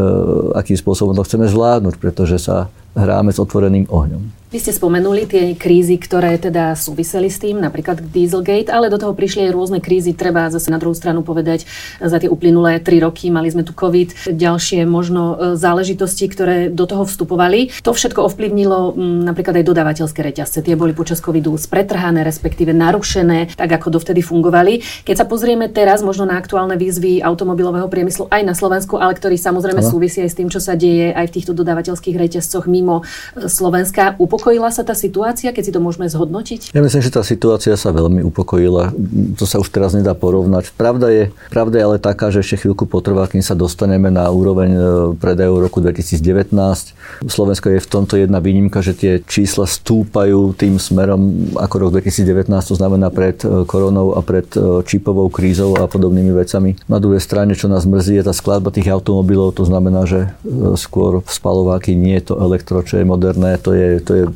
akým 0.54 0.78
spôsobom 0.78 1.10
to 1.10 1.26
chceme 1.26 1.50
zvládnuť, 1.50 1.98
pretože 1.98 2.38
sa 2.38 2.70
hráme 2.94 3.34
s 3.34 3.42
otvoreným 3.42 3.90
ohňom. 3.90 4.47
Vy 4.48 4.64
ste 4.64 4.72
spomenuli 4.72 5.28
tie 5.28 5.52
krízy, 5.60 6.00
ktoré 6.00 6.40
teda 6.40 6.72
súviseli 6.72 7.28
s 7.28 7.36
tým, 7.36 7.60
napríklad 7.60 8.00
Dieselgate, 8.00 8.72
ale 8.72 8.88
do 8.88 8.96
toho 8.96 9.12
prišli 9.12 9.44
aj 9.44 9.52
rôzne 9.52 9.76
krízy. 9.84 10.16
Treba 10.16 10.48
zase 10.48 10.72
na 10.72 10.80
druhú 10.80 10.96
stranu 10.96 11.20
povedať, 11.20 11.68
za 12.00 12.16
tie 12.16 12.32
uplynulé 12.32 12.80
tri 12.80 12.96
roky 12.96 13.28
mali 13.28 13.52
sme 13.52 13.60
tu 13.60 13.76
COVID, 13.76 14.32
ďalšie 14.32 14.88
možno 14.88 15.36
e, 15.36 15.60
záležitosti, 15.60 16.32
ktoré 16.32 16.72
do 16.72 16.88
toho 16.88 17.04
vstupovali. 17.04 17.76
To 17.84 17.92
všetko 17.92 18.24
ovplyvnilo 18.24 18.96
napríklad 19.28 19.60
aj 19.60 19.68
dodávateľské 19.68 20.24
reťazce. 20.24 20.64
Tie 20.64 20.80
boli 20.80 20.96
počas 20.96 21.20
covidu 21.20 21.52
spretrhané, 21.60 22.24
respektíve 22.24 22.72
narušené, 22.72 23.52
tak 23.52 23.68
ako 23.68 24.00
dovtedy 24.00 24.24
fungovali. 24.24 25.04
Keď 25.04 25.12
sa 25.12 25.28
pozrieme 25.28 25.68
teraz 25.68 26.00
možno 26.00 26.24
na 26.24 26.40
aktuálne 26.40 26.80
výzvy 26.80 27.20
automobilového 27.20 27.92
priemyslu 27.92 28.32
aj 28.32 28.48
na 28.48 28.56
Slovensku, 28.56 28.96
ale 28.96 29.12
ktorý 29.12 29.36
samozrejme 29.36 29.84
ano. 29.84 29.92
súvisí 29.92 30.24
aj 30.24 30.32
s 30.32 30.38
tým, 30.40 30.48
čo 30.48 30.56
sa 30.56 30.72
deje 30.72 31.12
aj 31.12 31.28
v 31.28 31.34
týchto 31.36 31.52
dodávateľských 31.52 32.16
reťazcoch 32.16 32.64
mimo 32.64 33.04
e, 33.36 33.44
Slovenska. 33.44 34.16
Upokojila 34.38 34.70
sa 34.70 34.86
tá 34.86 34.94
situácia, 34.94 35.50
keď 35.50 35.62
si 35.66 35.74
to 35.74 35.82
môžeme 35.82 36.06
zhodnotiť? 36.06 36.70
Ja 36.70 36.78
myslím, 36.78 37.02
že 37.02 37.10
tá 37.10 37.26
situácia 37.26 37.74
sa 37.74 37.90
veľmi 37.90 38.22
upokojila. 38.22 38.94
To 39.34 39.50
sa 39.50 39.58
už 39.58 39.66
teraz 39.66 39.98
nedá 39.98 40.14
porovnať. 40.14 40.70
Pravda 40.78 41.10
je, 41.10 41.24
pravda 41.50 41.82
je 41.82 41.84
ale 41.90 41.96
taká, 41.98 42.30
že 42.30 42.46
ešte 42.46 42.62
chvíľku 42.62 42.86
potrvá, 42.86 43.26
kým 43.26 43.42
sa 43.42 43.58
dostaneme 43.58 44.14
na 44.14 44.30
úroveň 44.30 44.70
e, 44.70 44.80
predajov 45.18 45.66
roku 45.66 45.82
2019. 45.82 46.54
Slovensko 47.26 47.66
je 47.66 47.82
v 47.82 47.88
tomto 47.90 48.14
jedna 48.14 48.38
výnimka, 48.38 48.78
že 48.78 48.94
tie 48.94 49.12
čísla 49.26 49.66
stúpajú 49.66 50.54
tým 50.54 50.78
smerom 50.78 51.50
ako 51.58 51.90
rok 51.90 51.98
2019, 51.98 52.46
to 52.62 52.78
znamená 52.78 53.10
pred 53.10 53.42
e, 53.42 53.66
koronou 53.66 54.14
a 54.14 54.22
pred 54.22 54.46
e, 54.54 54.86
čipovou 54.86 55.34
krízou 55.34 55.74
a 55.82 55.90
podobnými 55.90 56.30
vecami. 56.30 56.78
Na 56.86 57.02
druhej 57.02 57.18
strane, 57.18 57.58
čo 57.58 57.66
nás 57.66 57.82
mrzí, 57.82 58.22
je 58.22 58.30
tá 58.30 58.30
skladba 58.30 58.70
tých 58.70 58.86
automobilov, 58.86 59.58
to 59.58 59.66
znamená, 59.66 60.06
že 60.06 60.30
skôr 60.78 61.26
spalováky 61.26 61.98
nie 61.98 62.14
je 62.22 62.30
to 62.30 62.34
elektro, 62.38 62.86
čo 62.86 63.02
je 63.02 63.04
moderné, 63.04 63.58
to 63.58 63.74
je, 63.74 63.98
to 63.98 64.12
je 64.14 64.27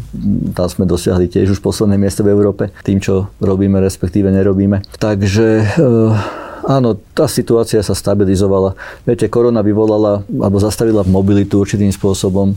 tam 0.53 0.67
sme 0.69 0.85
dosiahli 0.85 1.29
tiež 1.29 1.57
už 1.57 1.61
posledné 1.61 1.97
miesto 1.97 2.27
v 2.27 2.33
Európe 2.33 2.71
tým, 2.85 3.01
čo 3.01 3.33
robíme, 3.41 3.81
respektíve 3.81 4.29
nerobíme. 4.33 4.85
Takže 4.99 5.47
eh, 5.79 6.41
Áno, 6.63 6.95
tá 6.95 7.27
situácia 7.27 7.83
sa 7.83 7.91
stabilizovala. 7.91 8.79
Viete, 9.03 9.27
korona 9.27 9.67
vyvolala 9.67 10.23
alebo 10.31 10.63
zastavila 10.63 11.03
mobilitu 11.03 11.59
určitým 11.59 11.91
spôsobom 11.91 12.55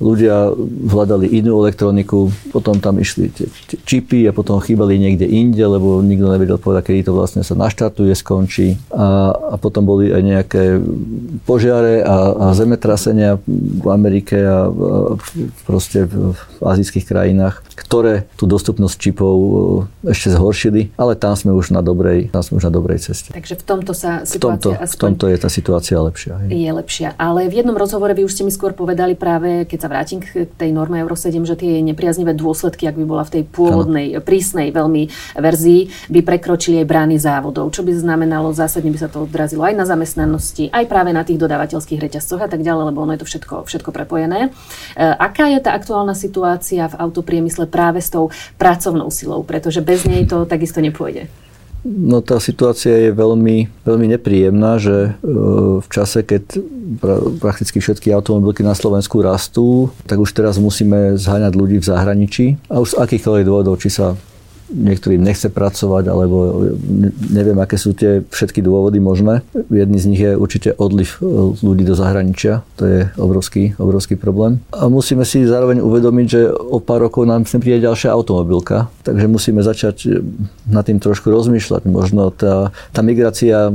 ľudia 0.00 0.50
hľadali 0.88 1.28
inú 1.28 1.62
elektroniku, 1.64 2.32
potom 2.50 2.80
tam 2.80 2.96
išli 2.98 3.28
tie 3.32 3.46
čipy 3.84 4.26
a 4.28 4.32
potom 4.32 4.58
chýbali 4.58 4.96
niekde 4.96 5.28
inde, 5.28 5.62
lebo 5.62 6.00
nikto 6.00 6.32
nevedel 6.32 6.56
povedať, 6.56 6.92
kedy 6.92 7.00
to 7.08 7.12
vlastne 7.12 7.42
sa 7.44 7.52
naštartuje, 7.52 8.12
skončí. 8.16 8.78
A, 8.92 9.32
a 9.32 9.54
potom 9.60 9.84
boli 9.84 10.10
aj 10.10 10.22
nejaké 10.22 10.62
požiare 11.44 12.02
a, 12.02 12.50
a 12.50 12.56
zemetrasenia 12.56 13.38
v 13.46 13.86
Amerike 13.90 14.38
a, 14.42 14.68
a 14.68 14.70
proste 15.66 16.06
v, 16.08 16.34
v 16.34 16.62
azijských 16.62 17.04
krajinách, 17.06 17.62
ktoré 17.74 18.26
tú 18.38 18.46
dostupnosť 18.46 18.96
čipov 18.98 19.36
e, 20.04 20.12
ešte 20.14 20.32
zhoršili, 20.32 20.94
ale 20.96 21.18
tam 21.18 21.34
sme 21.34 21.52
už 21.52 21.74
na 21.74 21.80
dobrej, 21.80 22.30
tam 22.30 22.42
sme 22.42 22.62
už 22.62 22.68
na 22.68 22.72
dobrej 22.72 23.02
ceste. 23.02 23.34
Takže 23.34 23.58
v 23.58 23.64
tomto 23.64 23.92
sa 23.92 24.22
situácia 24.22 24.76
v 24.76 24.78
tomto, 24.78 24.92
v 24.92 24.96
tomto 24.96 25.24
je 25.30 25.36
tá 25.38 25.48
situácia 25.48 25.96
lepšia. 25.98 26.34
Je 26.48 26.70
lepšia. 26.70 27.14
Ale 27.16 27.46
v 27.48 27.62
jednom 27.62 27.76
rozhovore 27.76 28.12
vy 28.14 28.26
už 28.26 28.32
ste 28.34 28.42
mi 28.46 28.52
skôr 28.52 28.74
povedali 28.76 29.14
práve, 29.18 29.64
keď 29.66 29.81
sa 29.82 29.90
vrátim 29.90 30.22
k 30.22 30.46
tej 30.46 30.70
norme 30.70 31.02
Euro 31.02 31.18
7, 31.18 31.42
že 31.42 31.58
tie 31.58 31.82
nepriaznivé 31.82 32.38
dôsledky, 32.38 32.86
ak 32.86 32.94
by 32.94 33.02
bola 33.02 33.26
v 33.26 33.34
tej 33.34 33.42
pôvodnej, 33.50 34.14
prísnej 34.22 34.70
veľmi 34.70 35.10
verzii, 35.34 35.90
by 36.06 36.22
prekročili 36.22 36.78
aj 36.78 36.86
brány 36.86 37.18
závodov, 37.18 37.74
čo 37.74 37.82
by 37.82 37.90
znamenalo, 37.90 38.54
zásadne 38.54 38.94
by 38.94 38.98
sa 39.02 39.10
to 39.10 39.26
odrazilo 39.26 39.66
aj 39.66 39.74
na 39.74 39.82
zamestnanosti, 39.82 40.70
aj 40.70 40.86
práve 40.86 41.10
na 41.10 41.26
tých 41.26 41.42
dodávateľských 41.42 41.98
reťazcoch 41.98 42.46
a 42.46 42.48
tak 42.48 42.62
ďalej, 42.62 42.94
lebo 42.94 43.02
ono 43.02 43.18
je 43.18 43.26
to 43.26 43.28
všetko, 43.28 43.66
všetko 43.66 43.90
prepojené. 43.90 44.40
E, 44.46 44.50
aká 45.02 45.50
je 45.50 45.58
tá 45.58 45.74
aktuálna 45.74 46.14
situácia 46.14 46.86
v 46.86 46.98
autopriemysle 47.02 47.66
práve 47.66 47.98
s 47.98 48.14
tou 48.14 48.30
pracovnou 48.54 49.10
silou, 49.10 49.42
pretože 49.42 49.82
bez 49.82 50.06
nej 50.06 50.22
to 50.30 50.46
takisto 50.46 50.78
nepôjde? 50.78 51.26
No 51.82 52.22
tá 52.22 52.38
situácia 52.38 52.94
je 52.94 53.10
veľmi, 53.10 53.66
veľmi 53.82 54.06
nepríjemná, 54.14 54.78
že 54.78 55.18
e, 55.18 55.30
v 55.82 55.86
čase, 55.90 56.22
keď 56.22 56.62
prakticky 57.42 57.82
všetky 57.82 58.14
automobilky 58.14 58.62
na 58.62 58.78
Slovensku 58.78 59.18
rastú, 59.18 59.90
tak 60.06 60.22
už 60.22 60.30
teraz 60.30 60.62
musíme 60.62 61.18
zháňať 61.18 61.52
ľudí 61.58 61.76
v 61.82 61.88
zahraničí 61.90 62.46
a 62.70 62.78
už 62.78 62.94
z 62.94 62.98
akýchkoľvek 63.02 63.44
dôvodov, 63.46 63.82
či 63.82 63.90
sa 63.90 64.14
niektorým 64.72 65.20
nechce 65.20 65.52
pracovať, 65.52 66.08
alebo 66.08 66.36
neviem, 67.30 67.56
aké 67.60 67.76
sú 67.76 67.92
tie 67.92 68.24
všetky 68.24 68.64
dôvody 68.64 68.98
možné. 68.98 69.44
Jedný 69.68 69.98
z 70.00 70.08
nich 70.08 70.22
je 70.24 70.32
určite 70.34 70.72
odliv 70.80 71.20
e, 71.20 71.52
ľudí 71.60 71.84
do 71.84 71.92
zahraničia. 71.92 72.64
To 72.80 72.84
je 72.88 73.00
obrovský, 73.20 73.76
obrovský 73.76 74.16
problém. 74.16 74.64
A 74.72 74.88
musíme 74.88 75.28
si 75.28 75.44
zároveň 75.44 75.84
uvedomiť, 75.84 76.26
že 76.26 76.40
o 76.48 76.80
pár 76.80 77.04
rokov 77.04 77.28
nám 77.28 77.44
sem 77.44 77.60
príde 77.60 77.84
ďalšia 77.84 78.10
automobilka, 78.10 78.88
takže 79.04 79.26
musíme 79.28 79.60
začať 79.60 79.96
e, 80.08 80.24
nad 80.72 80.82
tým 80.88 80.96
trošku 80.98 81.28
rozmýšľať. 81.28 81.84
Možno 81.84 82.32
tá, 82.32 82.72
tá 82.90 83.00
migrácia 83.04 83.68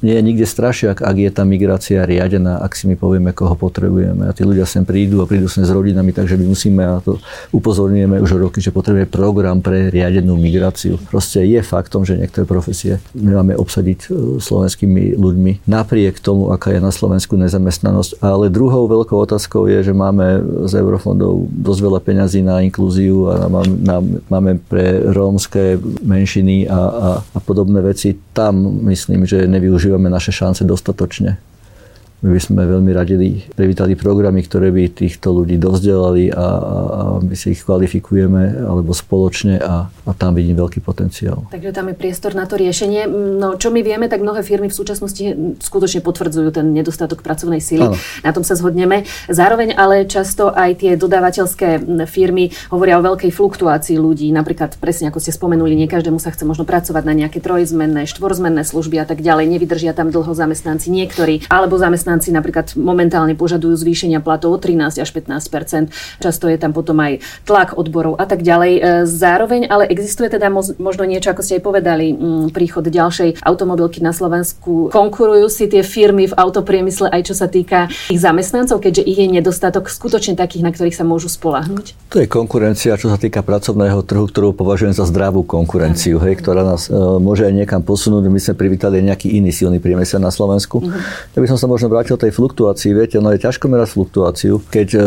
nie 0.00 0.14
je 0.14 0.22
nikde 0.22 0.46
strašiak, 0.46 1.02
ak 1.02 1.16
je 1.18 1.30
tá 1.34 1.42
migrácia 1.42 2.06
riadená, 2.06 2.62
ak 2.62 2.78
si 2.78 2.86
my 2.86 2.94
povieme, 2.94 3.34
koho 3.34 3.58
potrebujeme. 3.58 4.30
A 4.30 4.32
tí 4.32 4.46
ľudia 4.46 4.64
sem 4.64 4.86
prídu 4.86 5.20
a 5.20 5.28
prídu 5.28 5.50
sem 5.50 5.66
s 5.66 5.72
rodinami, 5.74 6.14
takže 6.14 6.38
my 6.38 6.46
musíme, 6.46 6.82
a 6.86 7.02
to 7.02 7.18
upozorňujeme 7.50 8.22
už 8.22 8.38
roky, 8.38 8.62
že 8.62 8.70
potrebujeme 8.70 9.10
program 9.10 9.58
pre 9.58 9.90
riadenú 9.90 10.35
migráciu. 10.36 11.00
Proste 11.10 11.42
je 11.42 11.60
faktom, 11.64 12.04
že 12.04 12.16
niektoré 12.20 12.46
profesie 12.46 13.02
nemáme 13.16 13.56
obsadiť 13.56 14.00
e, 14.06 14.08
slovenskými 14.38 15.16
ľuďmi 15.16 15.66
napriek 15.66 16.20
tomu, 16.20 16.52
aká 16.52 16.76
je 16.76 16.80
na 16.80 16.92
Slovensku 16.92 17.34
nezamestnanosť. 17.40 18.20
Ale 18.20 18.52
druhou 18.52 18.86
veľkou 18.86 19.16
otázkou 19.16 19.66
je, 19.66 19.90
že 19.90 19.94
máme 19.96 20.44
z 20.68 20.72
eurofondov 20.78 21.48
dosť 21.50 21.80
veľa 21.80 22.00
peňazí 22.04 22.40
na 22.44 22.62
inklúziu 22.62 23.28
a 23.32 23.48
máme, 23.50 24.22
máme 24.28 24.50
pre 24.60 25.00
rómske 25.10 25.80
menšiny 26.04 26.68
a, 26.68 26.78
a, 26.78 27.08
a 27.22 27.38
podobné 27.40 27.82
veci. 27.82 28.14
Tam 28.36 28.84
myslím, 28.86 29.24
že 29.24 29.48
nevyužívame 29.48 30.12
naše 30.12 30.30
šance 30.30 30.62
dostatočne. 30.62 31.55
My 32.26 32.34
by 32.34 32.42
sme 32.42 32.66
veľmi 32.66 32.90
radili 32.90 33.46
privítali 33.54 33.94
programy, 33.94 34.42
ktoré 34.42 34.74
by 34.74 34.90
týchto 34.90 35.30
ľudí 35.30 35.62
dozdelali 35.62 36.34
a, 36.34 36.42
a 36.42 37.00
my 37.22 37.38
si 37.38 37.54
ich 37.54 37.62
kvalifikujeme 37.62 38.66
alebo 38.66 38.90
spoločne 38.90 39.62
a, 39.62 39.86
a 39.86 40.10
tam 40.10 40.34
vidím 40.34 40.58
veľký 40.58 40.82
potenciál. 40.82 41.46
Takže 41.54 41.70
tam 41.70 41.86
je 41.86 41.94
priestor 41.94 42.34
na 42.34 42.50
to 42.50 42.58
riešenie. 42.58 43.06
No, 43.38 43.54
čo 43.54 43.70
my 43.70 43.78
vieme, 43.86 44.10
tak 44.10 44.26
mnohé 44.26 44.42
firmy 44.42 44.66
v 44.66 44.74
súčasnosti 44.74 45.22
skutočne 45.62 46.02
potvrdzujú 46.02 46.50
ten 46.50 46.74
nedostatok 46.74 47.22
pracovnej 47.22 47.62
síly. 47.62 47.94
Ano. 47.94 47.96
Na 48.26 48.34
tom 48.34 48.42
sa 48.42 48.58
zhodneme. 48.58 49.06
Zároveň 49.30 49.78
ale 49.78 50.02
často 50.10 50.50
aj 50.50 50.82
tie 50.82 50.98
dodávateľské 50.98 51.86
firmy 52.10 52.50
hovoria 52.74 52.98
o 52.98 53.06
veľkej 53.06 53.30
fluktuácii 53.30 54.02
ľudí. 54.02 54.34
Napríklad 54.34 54.82
presne 54.82 55.14
ako 55.14 55.22
ste 55.22 55.30
spomenuli, 55.30 55.78
nie 55.78 55.86
každému 55.86 56.18
sa 56.18 56.34
chce 56.34 56.42
možno 56.42 56.66
pracovať 56.66 57.06
na 57.06 57.14
nejaké 57.14 57.38
trojzmenné, 57.38 58.10
štvorzmenné 58.10 58.66
služby 58.66 58.98
a 58.98 59.06
tak 59.06 59.22
ďalej. 59.22 59.46
Nevydržia 59.46 59.94
tam 59.94 60.10
dlho 60.10 60.34
zamestnanci 60.34 60.90
niektorí, 60.90 61.46
alebo 61.46 61.78
zamestnanci 61.78 62.15
zamestnanci 62.16 62.32
napríklad 62.32 62.66
momentálne 62.80 63.36
požadujú 63.36 63.76
zvýšenia 63.76 64.24
platov 64.24 64.56
o 64.56 64.58
13 64.58 65.04
až 65.04 65.10
15% 65.12 65.92
Často 66.24 66.48
je 66.48 66.56
tam 66.56 66.72
potom 66.72 66.96
aj 67.00 67.20
tlak 67.44 67.76
odborov 67.76 68.16
a 68.16 68.24
tak 68.24 68.40
ďalej. 68.40 68.72
E, 68.72 68.80
zároveň 69.04 69.68
ale 69.68 69.84
existuje 69.92 70.32
teda 70.32 70.48
možno 70.50 71.04
niečo, 71.04 71.30
ako 71.30 71.42
ste 71.44 71.60
aj 71.60 71.62
povedali, 71.62 72.06
príchod 72.50 72.88
ďalšej 72.88 73.44
automobilky 73.44 74.00
na 74.00 74.16
Slovensku. 74.16 74.88
Konkurujú 74.90 75.46
si 75.52 75.68
tie 75.68 75.84
firmy 75.84 76.30
v 76.30 76.34
autopriemysle 76.34 77.12
aj 77.12 77.22
čo 77.28 77.34
sa 77.36 77.46
týka 77.50 77.92
ich 78.08 78.20
zamestnancov, 78.20 78.80
keďže 78.80 79.02
ich 79.04 79.18
je 79.20 79.28
nedostatok 79.28 79.92
skutočne 79.92 80.38
takých, 80.38 80.64
na 80.64 80.70
ktorých 80.72 80.96
sa 80.96 81.04
môžu 81.04 81.28
spolahnuť? 81.28 82.14
To 82.14 82.16
je 82.22 82.26
konkurencia, 82.30 82.96
čo 82.96 83.12
sa 83.12 83.20
týka 83.20 83.44
pracovného 83.44 84.00
trhu, 84.06 84.24
ktorú 84.30 84.56
považujem 84.56 84.96
za 84.96 85.04
zdravú 85.04 85.44
konkurenciu, 85.44 86.16
hej, 86.22 86.40
ktorá 86.40 86.64
nás 86.64 86.88
uh, 86.88 87.20
môže 87.20 87.44
aj 87.44 87.54
niekam 87.54 87.82
posunúť. 87.84 88.30
My 88.30 88.40
sme 88.40 88.54
privítali 88.56 89.04
nejaký 89.04 89.36
iný 89.36 89.52
silný 89.52 89.78
priemysel 89.82 90.22
na 90.22 90.32
Slovensku. 90.32 90.80
Uh-huh. 90.80 90.96
Ja 91.34 91.38
by 91.42 91.48
som 91.50 91.58
sa 91.58 91.66
možno 91.66 91.90
vrátil 91.96 92.20
tej 92.20 92.36
fluktuácii. 92.36 92.92
Viete, 92.92 93.16
no 93.24 93.32
je 93.32 93.40
ťažko 93.40 93.72
merať 93.72 93.96
fluktuáciu, 93.96 94.60
keď 94.68 94.88
e, 94.92 94.98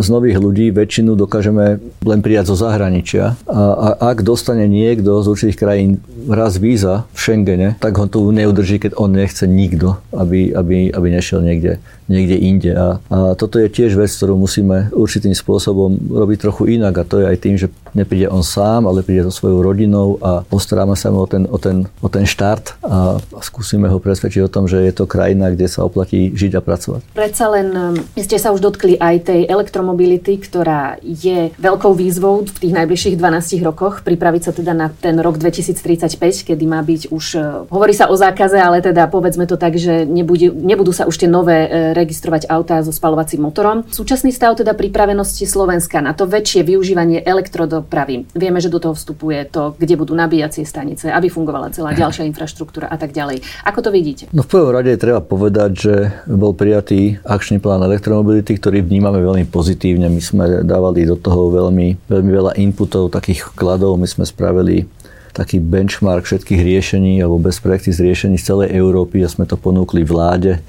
z 0.00 0.08
nových 0.08 0.40
ľudí 0.40 0.72
väčšinu 0.72 1.12
dokážeme 1.12 1.76
len 2.00 2.20
prijať 2.24 2.48
zo 2.48 2.56
zahraničia. 2.56 3.36
A, 3.44 3.60
a 3.76 3.88
ak 4.16 4.24
dostane 4.24 4.64
niekto 4.64 5.20
z 5.20 5.26
určitých 5.28 5.60
krajín 5.60 5.90
raz 6.24 6.56
víza 6.56 7.04
v 7.12 7.18
Schengene, 7.20 7.68
tak 7.76 8.00
ho 8.00 8.08
tu 8.08 8.24
neudrží, 8.32 8.80
keď 8.80 8.96
on 8.96 9.12
nechce 9.12 9.44
nikto, 9.44 10.00
aby, 10.16 10.56
aby, 10.56 10.88
aby 10.88 11.06
nešiel 11.12 11.44
niekde, 11.44 11.84
niekde 12.10 12.36
inde. 12.38 12.70
A, 12.74 12.88
a 13.10 13.18
toto 13.38 13.58
je 13.58 13.70
tiež 13.70 13.94
vec, 13.98 14.10
ktorú 14.10 14.38
musíme 14.38 14.90
určitým 14.94 15.34
spôsobom 15.34 15.98
robiť 16.10 16.38
trochu 16.42 16.78
inak. 16.78 17.02
A 17.02 17.08
to 17.08 17.22
je 17.22 17.26
aj 17.28 17.38
tým, 17.38 17.54
že 17.58 17.70
nepríde 17.92 18.28
on 18.32 18.40
sám, 18.40 18.88
ale 18.88 19.04
príde 19.04 19.24
so 19.28 19.32
svojou 19.32 19.60
rodinou 19.60 20.16
a 20.24 20.42
postaráme 20.48 20.96
sa 20.96 21.12
o 21.12 21.28
ten, 21.28 21.44
o 21.48 21.58
ten, 21.60 21.84
o 22.00 22.08
ten 22.08 22.24
štart 22.24 22.80
a 22.82 23.20
skúsime 23.44 23.88
ho 23.88 24.00
presvedčiť 24.00 24.42
o 24.48 24.52
tom, 24.52 24.64
že 24.64 24.80
je 24.80 24.92
to 24.96 25.04
krajina, 25.04 25.52
kde 25.52 25.68
sa 25.68 25.84
oplatí 25.84 26.32
žiť 26.32 26.52
a 26.56 26.60
pracovať. 26.64 27.00
Predsa 27.12 27.44
len 27.52 27.68
um, 27.72 27.96
ste 28.16 28.40
sa 28.40 28.50
už 28.50 28.64
dotkli 28.64 28.96
aj 28.96 29.28
tej 29.28 29.40
elektromobility, 29.44 30.40
ktorá 30.40 30.96
je 31.04 31.52
veľkou 31.60 31.92
výzvou 31.92 32.48
v 32.48 32.58
tých 32.58 32.72
najbližších 32.72 33.16
12 33.20 33.60
rokoch. 33.60 34.00
Pripraviť 34.00 34.42
sa 34.48 34.52
teda 34.56 34.72
na 34.72 34.88
ten 34.88 35.20
rok 35.20 35.36
2035, 35.36 36.16
kedy 36.48 36.64
má 36.64 36.80
byť 36.80 37.12
už, 37.12 37.24
uh, 37.36 37.68
hovorí 37.68 37.92
sa 37.92 38.08
o 38.08 38.16
zákaze, 38.16 38.56
ale 38.56 38.80
teda 38.80 39.06
povedzme 39.12 39.44
to 39.44 39.60
tak, 39.60 39.76
že 39.76 40.08
nebudú, 40.08 40.56
nebudú 40.56 40.96
sa 40.96 41.04
už 41.04 41.20
tie 41.20 41.28
nové 41.28 41.68
uh, 41.68 41.91
registrovať 41.92 42.48
autá 42.48 42.80
so 42.80 42.90
spalovacím 42.90 43.44
motorom. 43.46 43.84
Súčasný 43.92 44.32
stav 44.32 44.56
teda 44.56 44.72
pripravenosti 44.72 45.44
Slovenska 45.44 46.00
na 46.00 46.16
to 46.16 46.24
väčšie 46.24 46.64
využívanie 46.64 47.20
elektrodo 47.20 47.82
dopravy. 47.82 48.24
Vieme, 48.32 48.62
že 48.62 48.70
do 48.70 48.78
toho 48.78 48.94
vstupuje 48.94 49.50
to, 49.50 49.74
kde 49.76 49.98
budú 49.98 50.14
nabíjacie 50.14 50.62
stanice, 50.62 51.10
aby 51.10 51.26
fungovala 51.26 51.74
celá 51.74 51.90
ďalšia 51.92 52.24
infraštruktúra 52.30 52.86
a 52.86 52.96
tak 52.96 53.10
ďalej. 53.10 53.42
Ako 53.66 53.82
to 53.82 53.90
vidíte? 53.90 54.30
No 54.30 54.46
v 54.46 54.52
prvom 54.54 54.70
rade 54.70 54.94
treba 54.96 55.18
povedať, 55.20 55.70
že 55.74 55.94
bol 56.30 56.54
prijatý 56.54 57.18
akčný 57.26 57.58
plán 57.58 57.82
elektromobility, 57.82 58.54
ktorý 58.56 58.86
vnímame 58.86 59.18
veľmi 59.18 59.44
pozitívne. 59.50 60.06
My 60.06 60.22
sme 60.22 60.44
dávali 60.62 61.04
do 61.04 61.18
toho 61.18 61.50
veľmi, 61.50 62.06
veľmi 62.06 62.30
veľa 62.30 62.52
inputov, 62.62 63.10
takých 63.10 63.50
vkladov. 63.52 63.98
My 63.98 64.06
sme 64.06 64.22
spravili 64.22 64.86
taký 65.32 65.64
benchmark 65.64 66.28
všetkých 66.28 66.60
riešení 66.60 67.24
alebo 67.24 67.40
best 67.40 67.64
practice 67.64 67.96
riešení 68.04 68.36
z 68.36 68.52
celej 68.52 68.68
Európy 68.76 69.24
a 69.24 69.32
sme 69.32 69.48
to 69.48 69.56
ponúkli 69.56 70.04
vláde 70.04 70.60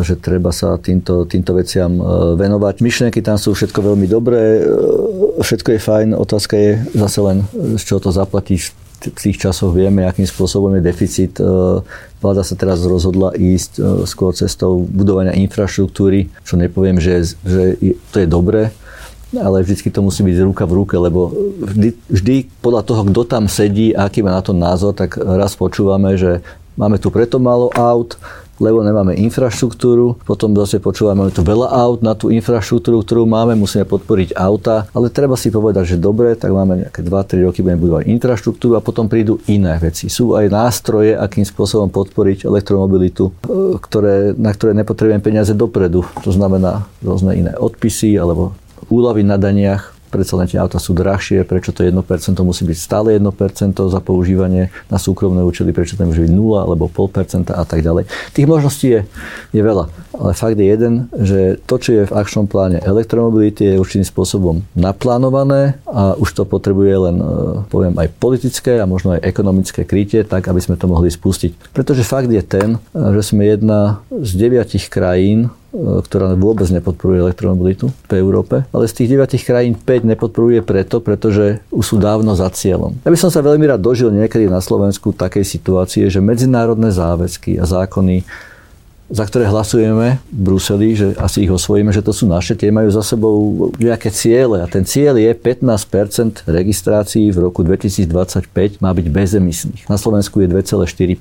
že 0.00 0.16
treba 0.16 0.48
sa 0.48 0.80
týmto, 0.80 1.28
týmto 1.28 1.52
veciam 1.52 1.92
e, 2.00 2.02
venovať. 2.40 2.80
Myšlienky 2.80 3.20
tam 3.20 3.36
sú 3.36 3.52
všetko 3.52 3.92
veľmi 3.92 4.08
dobré, 4.08 4.64
e, 4.64 5.42
všetko 5.44 5.76
je 5.76 5.80
fajn, 5.80 6.08
otázka 6.16 6.54
je 6.56 6.72
zase 6.96 7.18
len, 7.20 7.44
z 7.76 7.82
čoho 7.84 8.00
to 8.00 8.08
zaplatí 8.08 8.56
v 8.56 8.72
tých 9.14 9.38
časoch 9.38 9.70
vieme, 9.70 10.08
akým 10.08 10.24
spôsobom 10.24 10.72
je 10.80 10.82
deficit. 10.88 11.36
E, 11.36 11.44
vláda 12.16 12.40
sa 12.40 12.56
teraz 12.56 12.80
rozhodla 12.80 13.36
ísť 13.36 14.04
skôr 14.08 14.32
cestou 14.32 14.88
budovania 14.88 15.36
infraštruktúry, 15.36 16.32
čo 16.48 16.56
nepoviem, 16.56 16.96
že, 16.96 17.36
že 17.44 17.76
to 18.08 18.24
je 18.24 18.26
dobré, 18.26 18.72
ale 19.36 19.60
vždy 19.60 19.92
to 19.92 20.00
musí 20.00 20.24
byť 20.24 20.48
ruka 20.48 20.64
v 20.64 20.76
ruke, 20.80 20.96
lebo 20.96 21.28
vždy, 21.60 21.92
vždy 22.08 22.34
podľa 22.64 22.82
toho, 22.88 23.04
kto 23.12 23.20
tam 23.28 23.44
sedí 23.44 23.92
a 23.92 24.08
aký 24.08 24.24
má 24.24 24.32
na 24.32 24.40
to 24.40 24.56
názor, 24.56 24.96
tak 24.96 25.20
raz 25.20 25.52
počúvame, 25.52 26.16
že 26.16 26.40
máme 26.80 26.96
tu 26.96 27.12
preto 27.12 27.36
málo 27.36 27.68
aut, 27.76 28.16
lebo 28.62 28.82
nemáme 28.82 29.18
infraštruktúru. 29.18 30.18
Potom 30.22 30.54
zase 30.54 30.78
počúvame, 30.78 31.26
máme 31.26 31.34
tu 31.34 31.42
veľa 31.42 31.70
aut 31.74 32.00
na 32.04 32.14
tú 32.14 32.30
infraštruktúru, 32.30 33.02
ktorú 33.02 33.26
máme, 33.26 33.58
musíme 33.58 33.86
podporiť 33.86 34.38
auta, 34.38 34.86
ale 34.94 35.10
treba 35.10 35.34
si 35.34 35.50
povedať, 35.50 35.94
že 35.94 35.96
dobre, 35.98 36.38
tak 36.38 36.54
máme 36.54 36.86
nejaké 36.86 37.02
2-3 37.02 37.46
roky, 37.48 37.62
budeme 37.64 37.82
budovať 37.82 38.04
infraštruktúru 38.06 38.78
a 38.78 38.84
potom 38.84 39.10
prídu 39.10 39.42
iné 39.50 39.74
veci. 39.82 40.06
Sú 40.06 40.38
aj 40.38 40.46
nástroje, 40.50 41.18
akým 41.18 41.42
spôsobom 41.42 41.90
podporiť 41.90 42.46
elektromobilitu, 42.46 43.30
e, 43.30 43.32
ktoré, 43.82 44.34
na 44.38 44.54
ktoré 44.54 44.74
nepotrebujem 44.78 45.22
peniaze 45.22 45.54
dopredu. 45.54 46.06
To 46.22 46.30
znamená 46.30 46.86
rôzne 47.02 47.34
iné 47.34 47.52
odpisy 47.58 48.14
alebo 48.14 48.54
úlavy 48.86 49.26
na 49.26 49.36
daniach, 49.36 49.97
predsa 50.08 50.34
len 50.40 50.48
tie 50.48 50.58
auta 50.58 50.80
sú 50.80 50.96
drahšie, 50.96 51.44
prečo 51.44 51.70
to 51.70 51.84
1% 51.84 51.94
musí 52.42 52.62
byť 52.64 52.78
stále 52.78 53.14
1% 53.16 53.22
za 53.76 54.00
používanie 54.00 54.72
na 54.88 54.98
súkromné 54.98 55.44
účely, 55.44 55.70
prečo 55.70 55.94
to 55.94 56.08
môže 56.08 56.24
byť 56.24 56.32
0 56.32 56.64
alebo 56.64 56.88
0,5% 56.88 57.52
a 57.54 57.64
tak 57.68 57.84
ďalej. 57.84 58.08
Tých 58.32 58.48
možností 58.48 58.88
je, 58.88 59.00
je 59.52 59.62
veľa, 59.62 59.92
ale 60.18 60.32
fakt 60.34 60.56
je 60.58 60.66
jeden, 60.66 61.06
že 61.14 61.60
to, 61.68 61.76
čo 61.78 61.90
je 61.94 62.02
v 62.08 62.16
akčnom 62.16 62.50
pláne 62.50 62.80
elektromobility, 62.82 63.76
je 63.76 63.80
určitým 63.80 64.08
spôsobom 64.08 64.64
naplánované 64.74 65.78
a 65.86 66.16
už 66.16 66.34
to 66.34 66.42
potrebuje 66.48 66.94
len, 67.10 67.16
e, 67.20 67.26
poviem, 67.68 67.94
aj 68.00 68.08
politické 68.16 68.80
a 68.80 68.88
možno 68.88 69.14
aj 69.14 69.24
ekonomické 69.24 69.84
krytie, 69.84 70.24
tak, 70.24 70.48
aby 70.48 70.58
sme 70.58 70.80
to 70.80 70.88
mohli 70.90 71.12
spustiť. 71.12 71.70
Pretože 71.76 72.02
fakt 72.02 72.32
je 72.32 72.42
ten, 72.42 72.80
že 72.94 73.22
sme 73.22 73.46
jedna 73.46 74.00
z 74.10 74.30
deviatich 74.34 74.88
krajín, 74.88 75.52
ktorá 75.72 76.32
vôbec 76.32 76.64
nepodporuje 76.72 77.20
elektromobilitu 77.20 77.92
v 78.08 78.12
Európe, 78.16 78.64
ale 78.72 78.88
z 78.88 79.04
tých 79.04 79.20
9 79.20 79.36
krajín 79.44 79.74
5 79.76 80.10
nepodporuje 80.16 80.64
preto, 80.64 81.04
pretože 81.04 81.60
už 81.68 81.84
sú 81.84 81.96
dávno 82.00 82.32
za 82.32 82.48
cieľom. 82.48 82.96
Ja 83.04 83.12
by 83.12 83.18
som 83.20 83.28
sa 83.28 83.44
veľmi 83.44 83.68
rád 83.68 83.84
dožil 83.84 84.08
niekedy 84.08 84.48
na 84.48 84.64
Slovensku 84.64 85.12
takej 85.12 85.44
situácie, 85.44 86.08
že 86.08 86.24
medzinárodné 86.24 86.88
záväzky 86.88 87.60
a 87.60 87.68
zákony 87.68 88.24
za 89.08 89.24
ktoré 89.24 89.48
hlasujeme 89.48 90.20
v 90.28 90.40
Bruseli, 90.44 90.92
že 90.92 91.16
asi 91.16 91.48
ich 91.48 91.52
osvojíme, 91.52 91.88
že 91.96 92.04
to 92.04 92.12
sú 92.12 92.28
naše, 92.28 92.52
tie 92.52 92.68
majú 92.68 92.92
za 92.92 93.00
sebou 93.00 93.72
nejaké 93.80 94.12
ciele. 94.12 94.60
A 94.60 94.68
ten 94.68 94.84
cieľ 94.84 95.16
je 95.16 95.32
15% 95.32 96.44
registrácií 96.44 97.32
v 97.32 97.48
roku 97.48 97.64
2025 97.64 98.84
má 98.84 98.92
byť 98.92 99.06
bezemisných. 99.08 99.88
Na 99.88 99.96
Slovensku 99.96 100.44
je 100.44 100.52
2,4 100.52 101.16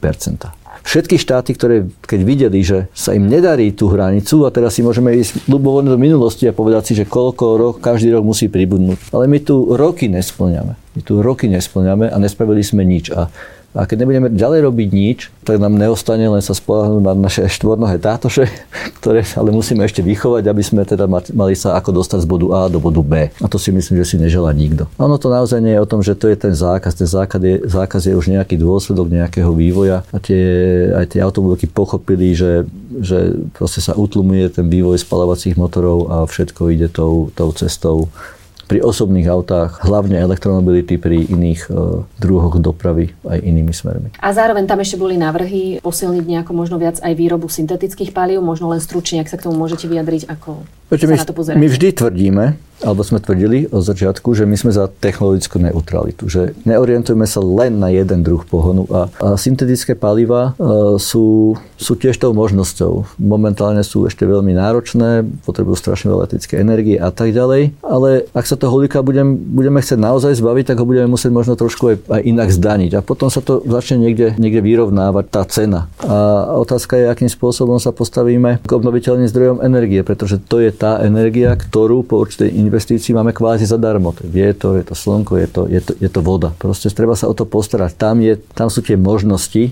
Všetky 0.87 1.19
štáty, 1.19 1.51
ktoré 1.51 1.91
keď 2.07 2.19
videli, 2.23 2.63
že 2.63 2.87
sa 2.95 3.11
im 3.11 3.27
nedarí 3.27 3.75
tú 3.75 3.91
hranicu 3.91 4.47
a 4.47 4.49
teraz 4.55 4.79
si 4.79 4.87
môžeme 4.87 5.11
ísť 5.19 5.43
ľubovoľne 5.51 5.91
do 5.91 5.99
minulosti 5.99 6.47
a 6.47 6.55
povedať 6.55 6.83
si, 6.87 6.93
že 6.95 7.03
koľko 7.03 7.59
rok, 7.59 7.75
každý 7.83 8.15
rok 8.15 8.23
musí 8.23 8.47
pribudnúť. 8.47 9.11
Ale 9.11 9.27
my 9.27 9.43
tu 9.43 9.75
roky 9.75 10.07
nesplňame. 10.07 10.79
My 10.79 11.01
tu 11.03 11.19
roky 11.19 11.51
nesplňame 11.51 12.07
a 12.07 12.15
nespravili 12.23 12.63
sme 12.63 12.87
nič. 12.87 13.11
A 13.11 13.27
a 13.75 13.83
keď 13.83 14.03
nebudeme 14.03 14.27
ďalej 14.33 14.59
robiť 14.63 14.89
nič, 14.89 15.19
tak 15.43 15.59
nám 15.59 15.75
neostane 15.75 16.25
len 16.25 16.41
sa 16.41 16.55
spolahnúť 16.55 17.03
na 17.03 17.13
naše 17.13 17.45
štvornohé 17.45 17.99
tátoše, 18.01 18.47
ktoré 18.99 19.27
ale 19.35 19.53
musíme 19.53 19.83
ešte 19.83 20.01
vychovať, 20.01 20.43
aby 20.47 20.63
sme 20.63 20.81
teda 20.87 21.05
mali 21.09 21.53
sa 21.53 21.75
ako 21.75 22.01
dostať 22.01 22.23
z 22.23 22.27
bodu 22.27 22.47
A 22.57 22.59
do 22.71 22.81
bodu 22.81 23.03
B. 23.03 23.29
A 23.29 23.45
to 23.45 23.59
si 23.59 23.69
myslím, 23.69 24.01
že 24.01 24.15
si 24.15 24.17
neželá 24.17 24.55
nikto. 24.55 24.89
A 24.97 25.05
ono 25.05 25.19
to 25.19 25.27
naozaj 25.29 25.59
nie 25.59 25.75
je 25.75 25.83
o 25.83 25.89
tom, 25.89 26.01
že 26.01 26.17
to 26.17 26.31
je 26.31 26.37
ten 26.39 26.53
zákaz. 26.55 26.97
Ten 26.97 27.09
zákaz 27.09 27.39
je, 27.43 27.55
zákaz 27.67 28.01
je 28.07 28.17
už 28.17 28.33
nejaký 28.33 28.55
dôsledok 28.57 29.11
nejakého 29.11 29.51
vývoja 29.53 30.01
a 30.09 30.17
tie, 30.17 30.43
aj 30.95 31.13
tie 31.13 31.19
automobilky 31.21 31.69
pochopili, 31.69 32.33
že, 32.33 32.65
že 32.97 33.35
proste 33.53 33.83
sa 33.83 33.93
utlumuje 33.93 34.49
ten 34.49 34.65
vývoj 34.65 34.97
spalovacích 34.97 35.59
motorov 35.59 36.09
a 36.09 36.15
všetko 36.25 36.61
ide 36.73 36.87
tou, 36.89 37.29
tou 37.35 37.53
cestou 37.53 38.09
pri 38.67 38.83
osobných 38.83 39.31
autách, 39.31 39.79
hlavne 39.87 40.19
elektromobility 40.19 40.99
pri 40.99 41.23
iných 41.23 41.71
e, 41.71 42.03
druhoch 42.19 42.59
dopravy 42.59 43.15
aj 43.23 43.39
inými 43.39 43.71
smermi. 43.71 44.11
A 44.19 44.35
zároveň 44.35 44.67
tam 44.67 44.83
ešte 44.83 44.99
boli 44.99 45.15
návrhy 45.15 45.79
posilniť 45.79 46.25
nejako 46.27 46.51
možno 46.51 46.75
viac 46.75 46.99
aj 46.99 47.13
výrobu 47.15 47.47
syntetických 47.47 48.11
palív, 48.11 48.43
možno 48.43 48.67
len 48.67 48.83
stručne, 48.83 49.23
ak 49.23 49.31
sa 49.31 49.39
k 49.39 49.47
tomu 49.47 49.55
môžete 49.55 49.87
vyjadriť, 49.87 50.27
ako 50.27 50.67
Poďte, 50.91 51.07
sa 51.07 51.11
my, 51.15 51.17
na 51.23 51.27
to 51.31 51.35
pozerať. 51.35 51.57
My 51.57 51.67
vždy 51.71 51.87
tvrdíme, 51.95 52.45
alebo 52.85 53.01
sme 53.01 53.17
tvrdili 53.17 53.65
od 53.69 53.81
začiatku, 53.81 54.37
že 54.37 54.45
my 54.45 54.55
sme 54.57 54.71
za 54.73 54.85
technologickú 54.87 55.57
neutralitu, 55.57 56.29
že 56.29 56.53
neorientujeme 56.63 57.25
sa 57.25 57.41
len 57.41 57.81
na 57.81 57.89
jeden 57.89 58.21
druh 58.21 58.45
pohonu 58.45 58.85
a, 58.93 59.09
a 59.17 59.27
syntetické 59.39 59.97
paliva 59.97 60.53
e, 60.57 60.97
sú, 61.01 61.57
sú 61.77 61.93
tiež 61.97 62.17
tou 62.21 62.33
možnosťou. 62.37 63.17
Momentálne 63.17 63.81
sú 63.81 64.05
ešte 64.05 64.25
veľmi 64.25 64.53
náročné, 64.53 65.25
potrebujú 65.45 65.77
strašne 65.77 66.13
veľa 66.13 66.27
elektrické 66.27 66.61
energie 66.61 66.97
a 66.99 67.09
tak 67.09 67.33
ďalej, 67.33 67.77
ale 67.81 68.27
ak 68.35 68.45
sa 68.45 68.59
to 68.59 68.69
holika 68.69 69.01
budem, 69.01 69.37
budeme 69.37 69.81
chcieť 69.81 69.97
naozaj 69.97 70.37
zbaviť, 70.37 70.73
tak 70.73 70.77
ho 70.81 70.85
budeme 70.85 71.09
musieť 71.09 71.31
možno 71.33 71.53
trošku 71.57 71.83
aj, 71.93 71.95
aj 72.11 72.21
inak 72.27 72.49
zdaniť 72.51 72.91
a 72.99 73.05
potom 73.05 73.31
sa 73.31 73.41
to 73.41 73.63
začne 73.65 74.03
niekde, 74.03 74.35
niekde 74.35 74.61
vyrovnávať 74.61 75.25
tá 75.31 75.41
cena. 75.47 75.89
A 76.03 76.51
otázka 76.59 76.99
je, 76.99 77.09
akým 77.09 77.31
spôsobom 77.31 77.79
sa 77.81 77.95
postavíme 77.95 78.61
k 78.61 78.69
obnoviteľným 78.69 79.29
zdrojom 79.29 79.57
energie, 79.63 80.03
pretože 80.03 80.37
to 80.43 80.61
je 80.61 80.69
tá 80.75 80.99
energia, 81.01 81.55
ktorú 81.55 82.03
po 82.03 82.21
určitej 82.21 82.53
investícií 82.67 83.15
máme 83.15 83.31
kvázi 83.31 83.65
zadarmo. 83.65 84.11
To 84.11 84.27
je 84.27 84.29
vietor, 84.29 84.77
je 84.77 84.85
to 84.85 84.95
slnko, 84.95 85.39
je 85.39 85.47
to, 85.47 85.61
je 85.71 85.81
to, 85.81 85.91
je 85.97 86.09
to 86.11 86.19
voda. 86.19 86.51
Proste 86.59 86.91
treba 86.91 87.15
sa 87.15 87.31
o 87.31 87.33
to 87.33 87.47
postarať. 87.47 87.95
Tam, 87.95 88.19
je, 88.19 88.35
tam 88.53 88.67
sú 88.67 88.83
tie 88.83 88.99
možnosti. 88.99 89.71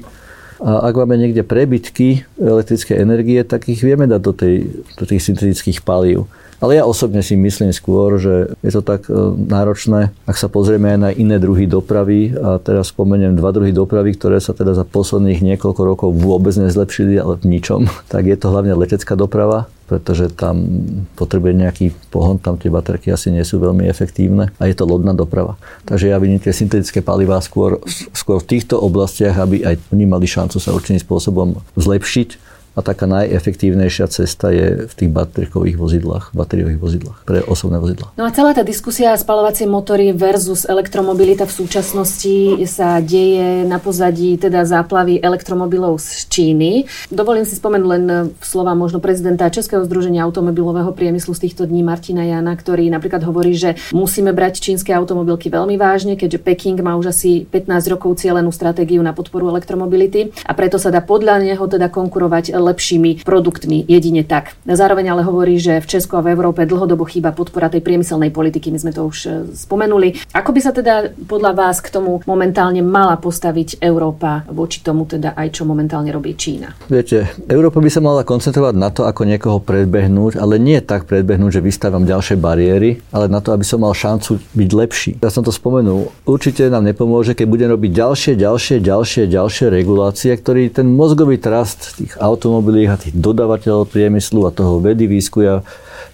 A 0.63 0.87
ak 0.87 0.95
máme 0.95 1.19
niekde 1.19 1.43
prebytky 1.43 2.23
elektrické 2.39 2.95
energie, 2.95 3.43
tak 3.43 3.67
ich 3.67 3.83
vieme 3.83 4.07
dať 4.07 4.21
do, 4.23 4.31
tej, 4.31 4.55
do 4.95 5.03
tých 5.03 5.21
syntetických 5.21 5.83
palív. 5.83 6.31
Ale 6.63 6.79
ja 6.79 6.83
osobne 6.87 7.19
si 7.19 7.35
myslím 7.35 7.75
skôr, 7.75 8.17
že 8.19 8.55
je 8.63 8.71
to 8.71 8.81
tak 8.81 9.07
e, 9.07 9.13
náročné, 9.35 10.15
ak 10.23 10.37
sa 10.39 10.47
pozrieme 10.47 10.95
aj 10.95 10.99
na 10.99 11.09
iné 11.11 11.37
druhy 11.39 11.67
dopravy. 11.67 12.31
A 12.35 12.57
teraz 12.63 12.91
spomeniem 12.95 13.35
dva 13.35 13.51
druhy 13.51 13.75
dopravy, 13.75 14.15
ktoré 14.15 14.39
sa 14.39 14.55
teda 14.55 14.75
za 14.75 14.87
posledných 14.87 15.43
niekoľko 15.55 15.81
rokov 15.83 16.09
vôbec 16.15 16.55
nezlepšili, 16.55 17.19
ale 17.19 17.37
v 17.39 17.59
ničom, 17.59 17.87
tak 18.13 18.27
je 18.27 18.37
to 18.39 18.51
hlavne 18.51 18.75
letecká 18.75 19.13
doprava 19.19 19.67
pretože 19.85 20.33
tam 20.33 20.65
potrebuje 21.13 21.53
nejaký 21.53 21.85
pohon, 22.09 22.41
tam 22.41 22.57
tie 22.57 22.73
baterky 22.73 23.13
asi 23.13 23.29
nie 23.29 23.45
sú 23.45 23.61
veľmi 23.61 23.85
efektívne 23.85 24.49
a 24.57 24.65
je 24.65 24.73
to 24.73 24.89
lodná 24.89 25.13
doprava. 25.13 25.61
Takže 25.85 26.09
ja 26.09 26.17
vidím 26.17 26.41
tie 26.41 26.49
syntetické 26.49 27.05
palivá 27.05 27.37
skôr, 27.37 27.77
skôr 28.11 28.41
v 28.41 28.49
týchto 28.49 28.81
oblastiach, 28.81 29.37
aby 29.37 29.61
aj 29.61 29.77
oni 29.93 30.09
mali 30.09 30.25
šancu 30.25 30.57
sa 30.57 30.73
určitým 30.73 31.01
spôsobom 31.05 31.61
zlepšiť 31.77 32.54
a 32.75 32.79
taká 32.83 33.07
najefektívnejšia 33.07 34.05
cesta 34.11 34.51
je 34.51 34.83
v 34.85 34.93
tých 34.93 35.11
bateriových 35.11 35.77
vozidlách, 35.79 36.25
batériových 36.35 36.79
vozidlách 36.79 37.17
pre 37.23 37.39
osobné 37.47 37.79
vozidlá. 37.79 38.11
No 38.19 38.27
a 38.27 38.35
celá 38.35 38.51
tá 38.51 38.67
diskusia 38.67 39.15
spalovacie 39.15 39.63
motory 39.63 40.11
versus 40.11 40.67
elektromobilita 40.67 41.47
v 41.47 41.55
súčasnosti 41.55 42.59
sa 42.67 42.99
deje 42.99 43.63
na 43.63 43.79
pozadí 43.79 44.35
teda 44.35 44.67
záplavy 44.67 45.23
elektromobilov 45.23 46.03
z 46.03 46.27
Číny. 46.27 46.71
Dovolím 47.07 47.47
si 47.47 47.55
spomenúť 47.55 47.87
len 47.87 48.03
slova 48.43 48.75
možno 48.75 48.99
prezidenta 48.99 49.47
Českého 49.47 49.87
združenia 49.87 50.27
automobilového 50.27 50.91
priemyslu 50.91 51.31
z 51.31 51.47
týchto 51.47 51.63
dní 51.63 51.79
Martina 51.79 52.27
Jana, 52.27 52.51
ktorý 52.59 52.91
napríklad 52.91 53.23
hovorí, 53.23 53.55
že 53.55 53.79
musíme 53.95 54.35
brať 54.35 54.59
čínske 54.59 54.91
automobilky 54.91 55.47
veľmi 55.47 55.79
vážne, 55.79 56.19
keďže 56.19 56.43
Peking 56.43 56.75
má 56.83 56.99
už 56.99 57.15
asi 57.15 57.47
15 57.47 57.93
rokov 57.95 58.19
cieľenú 58.19 58.51
stratégiu 58.51 58.99
na 58.99 59.15
podporu 59.15 59.47
elektromobility 59.47 60.35
a 60.43 60.51
preto 60.51 60.75
sa 60.75 60.91
dá 60.91 60.99
podľa 60.99 61.39
neho 61.39 61.63
teda 61.63 61.87
konkurovať 61.87 62.51
lepšími 62.65 63.21
produktmi 63.21 63.85
jedine 63.85 64.25
tak. 64.25 64.57
Zároveň 64.65 65.13
ale 65.13 65.21
hovorí, 65.21 65.61
že 65.61 65.77
v 65.77 65.87
Česku 65.87 66.17
a 66.17 66.25
v 66.25 66.33
Európe 66.33 66.65
dlhodobo 66.65 67.05
chýba 67.05 67.35
podpora 67.35 67.69
tej 67.69 67.85
priemyselnej 67.85 68.33
politiky. 68.33 68.73
My 68.73 68.79
sme 68.81 68.91
to 68.95 69.05
už 69.05 69.17
e, 69.25 69.29
spomenuli. 69.53 70.17
Ako 70.33 70.49
by 70.49 70.59
sa 70.63 70.71
teda 70.73 71.13
podľa 71.29 71.51
vás 71.53 71.79
k 71.83 71.93
tomu 71.93 72.25
momentálne 72.25 72.81
mala 72.81 73.19
postaviť 73.21 73.77
Európa 73.83 74.47
voči 74.49 74.81
tomu 74.81 75.05
teda 75.05 75.35
aj 75.35 75.51
čo 75.53 75.63
momentálne 75.67 76.09
robí 76.09 76.33
Čína? 76.33 76.73
Viete, 76.89 77.29
Európa 77.45 77.83
by 77.83 77.89
sa 77.91 78.01
mala 78.01 78.25
koncentrovať 78.25 78.73
na 78.73 78.89
to, 78.89 79.05
ako 79.05 79.27
niekoho 79.27 79.61
predbehnúť, 79.61 80.39
ale 80.39 80.57
nie 80.57 80.79
tak 80.81 81.05
predbehnúť, 81.05 81.59
že 81.59 81.65
vystavám 81.65 82.07
ďalšie 82.07 82.39
bariéry, 82.39 83.03
ale 83.11 83.29
na 83.29 83.43
to, 83.43 83.51
aby 83.51 83.67
som 83.67 83.83
mal 83.83 83.93
šancu 83.93 84.39
byť 84.55 84.69
lepší. 84.71 85.11
Ja 85.19 85.29
som 85.29 85.43
to 85.43 85.53
spomenul. 85.53 86.09
Určite 86.25 86.71
nám 86.71 86.87
nepomôže, 86.87 87.37
keď 87.37 87.47
budem 87.51 87.69
robiť 87.75 87.91
ďalšie, 87.91 88.33
ďalšie, 88.39 88.75
ďalšie, 88.81 89.23
ďalšie 89.29 89.65
regulácie, 89.69 90.31
ktorý 90.33 90.71
ten 90.71 90.87
mozgový 90.89 91.37
trast 91.37 91.99
tých 91.99 92.15
automobilov 92.17 92.54
automobilích 92.55 92.87
a 92.87 92.95
tých 92.95 93.15
dodávateľov 93.19 93.91
priemyslu 93.91 94.47
a 94.47 94.55
toho 94.55 94.79
vedy 94.79 95.11
výskuja 95.11 95.59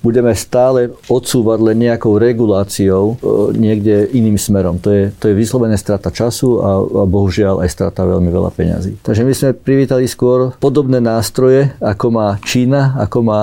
budeme 0.01 0.34
stále 0.34 0.89
odsúvať 1.06 1.60
len 1.62 1.77
nejakou 1.86 2.17
reguláciou 2.17 3.13
e, 3.13 3.15
niekde 3.54 4.10
iným 4.10 4.34
smerom. 4.34 4.82
To 4.82 4.89
je, 4.89 5.13
to 5.13 5.30
je 5.30 5.38
vyslovené 5.38 5.77
strata 5.77 6.10
času 6.10 6.58
a, 6.58 6.82
a 6.82 7.04
bohužiaľ 7.06 7.62
aj 7.62 7.69
strata 7.69 8.01
veľmi 8.10 8.34
veľa 8.34 8.49
peňazí. 8.49 8.97
Takže 9.06 9.21
my 9.21 9.34
sme 9.38 9.49
privítali 9.54 10.10
skôr 10.10 10.58
podobné 10.58 10.97
nástroje, 10.97 11.69
ako 11.77 12.06
má 12.10 12.27
Čína, 12.41 12.97
ako 12.97 13.17
má 13.21 13.41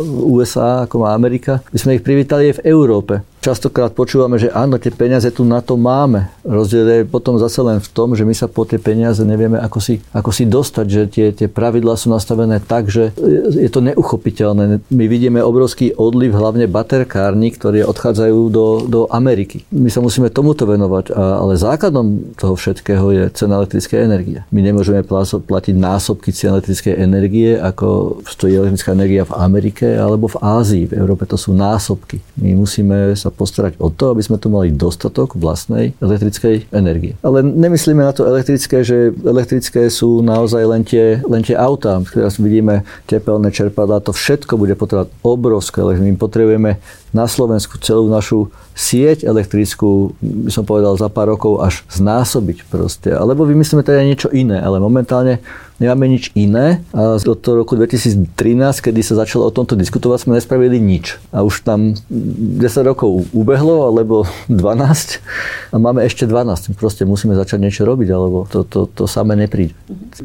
USA, 0.00 0.88
ako 0.88 1.04
má 1.04 1.12
Amerika. 1.12 1.60
My 1.76 1.78
sme 1.78 1.94
ich 2.00 2.02
privítali 2.06 2.48
aj 2.48 2.64
v 2.64 2.64
Európe. 2.72 3.20
Častokrát 3.38 3.94
počúvame, 3.94 4.34
že 4.34 4.50
áno, 4.50 4.82
tie 4.82 4.90
peniaze 4.90 5.30
tu 5.30 5.46
na 5.46 5.62
to 5.62 5.78
máme. 5.78 6.26
Rozdiel 6.42 6.86
je 6.90 7.00
potom 7.06 7.38
zase 7.38 7.62
len 7.62 7.78
v 7.78 7.88
tom, 7.94 8.18
že 8.18 8.26
my 8.26 8.34
sa 8.34 8.50
po 8.50 8.66
tie 8.66 8.82
peniaze 8.82 9.22
nevieme 9.22 9.62
ako 9.62 9.78
si, 9.78 10.02
ako 10.10 10.30
si 10.34 10.44
dostať, 10.44 10.86
že 10.90 11.02
tie, 11.06 11.26
tie 11.30 11.46
pravidlá 11.46 11.94
sú 11.94 12.10
nastavené 12.10 12.58
tak, 12.58 12.90
že 12.90 13.14
je 13.54 13.70
to 13.70 13.78
neuchopiteľné. 13.78 14.82
My 14.90 15.04
vidíme 15.06 15.38
obrovský 15.38 15.94
odliv 15.94 16.34
hlavne 16.34 16.66
baterkárni, 16.66 17.54
ktorí 17.54 17.86
odchádzajú 17.86 18.38
do, 18.50 18.66
do 18.90 19.00
Ameriky. 19.14 19.62
My 19.70 19.86
sa 19.86 20.02
musíme 20.02 20.34
tomuto 20.34 20.66
venovať, 20.66 21.14
ale 21.14 21.54
základom 21.54 22.34
toho 22.34 22.58
všetkého 22.58 23.06
je 23.14 23.24
cena 23.38 23.62
elektrickej 23.62 23.98
energie. 24.02 24.38
My 24.50 24.66
nemôžeme 24.66 25.06
platiť 25.06 25.74
násobky 25.78 26.34
cien 26.34 26.58
elektrickej 26.58 26.94
energie, 26.98 27.54
ako 27.54 28.18
stojí 28.26 28.58
elektrická 28.58 28.98
energia 28.98 29.22
v 29.22 29.36
Amerike 29.38 29.86
alebo 29.94 30.26
v 30.26 30.42
Ázii. 30.42 30.84
V 30.90 30.96
Európe 30.98 31.22
to 31.22 31.38
sú 31.38 31.54
násobky. 31.54 32.18
My 32.34 32.58
musíme 32.58 33.14
sa 33.14 33.30
postarať 33.38 33.78
o 33.78 33.94
to, 33.94 34.10
aby 34.10 34.22
sme 34.26 34.42
tu 34.42 34.50
mali 34.50 34.74
dostatok 34.74 35.38
vlastnej 35.38 35.94
elektrickej 36.02 36.74
energie. 36.74 37.14
Ale 37.22 37.46
nemyslíme 37.46 38.02
na 38.02 38.10
to 38.10 38.26
elektrické, 38.26 38.82
že 38.82 39.14
elektrické 39.22 39.86
sú 39.86 40.18
naozaj 40.18 40.62
len 40.66 40.82
tie, 40.82 41.22
len 41.22 41.46
tie 41.46 41.54
autá. 41.54 42.02
Teraz 42.10 42.42
vidíme 42.42 42.82
tepelné 43.06 43.54
čerpadlá, 43.54 44.02
to 44.02 44.10
všetko 44.10 44.58
bude 44.58 44.74
potrebovať 44.74 45.14
obrovské, 45.22 45.78
ale 45.86 46.02
my 46.02 46.18
potrebujeme 46.18 46.82
na 47.12 47.24
Slovensku 47.24 47.80
celú 47.80 48.08
našu 48.08 48.52
sieť 48.78 49.26
elektrickú, 49.26 50.14
by 50.22 50.50
som 50.54 50.62
povedal, 50.62 50.94
za 50.94 51.10
pár 51.10 51.34
rokov 51.34 51.58
až 51.64 51.82
znásobiť 51.90 52.68
proste. 52.70 53.10
Alebo 53.10 53.42
vymyslíme 53.42 53.82
teda 53.82 54.06
niečo 54.06 54.28
iné, 54.30 54.62
ale 54.62 54.78
momentálne 54.78 55.42
nemáme 55.82 56.06
nič 56.10 56.30
iné. 56.34 56.82
A 56.94 57.18
od 57.18 57.38
toho 57.38 57.62
roku 57.64 57.74
2013, 57.74 58.30
kedy 58.78 59.00
sa 59.02 59.18
začalo 59.18 59.48
o 59.48 59.54
tomto 59.54 59.74
diskutovať, 59.74 60.26
sme 60.26 60.38
nespravili 60.38 60.78
nič. 60.78 61.18
A 61.34 61.42
už 61.42 61.66
tam 61.66 61.98
10 62.10 62.62
rokov 62.86 63.26
ubehlo, 63.34 63.90
alebo 63.90 64.26
12 64.46 65.74
a 65.74 65.76
máme 65.78 66.06
ešte 66.06 66.26
12. 66.26 66.78
Proste 66.78 67.02
musíme 67.02 67.34
začať 67.34 67.58
niečo 67.62 67.82
robiť, 67.82 68.08
alebo 68.14 68.46
to, 68.46 68.62
to, 68.62 68.86
to 68.90 69.10
samé 69.10 69.34
nepríde. 69.34 69.74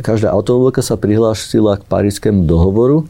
Každá 0.02 0.30
automobilka 0.34 0.86
sa 0.86 0.98
prihlásila 0.98 1.82
k 1.82 1.88
parískému 1.89 2.46
dohovoru, 2.46 3.06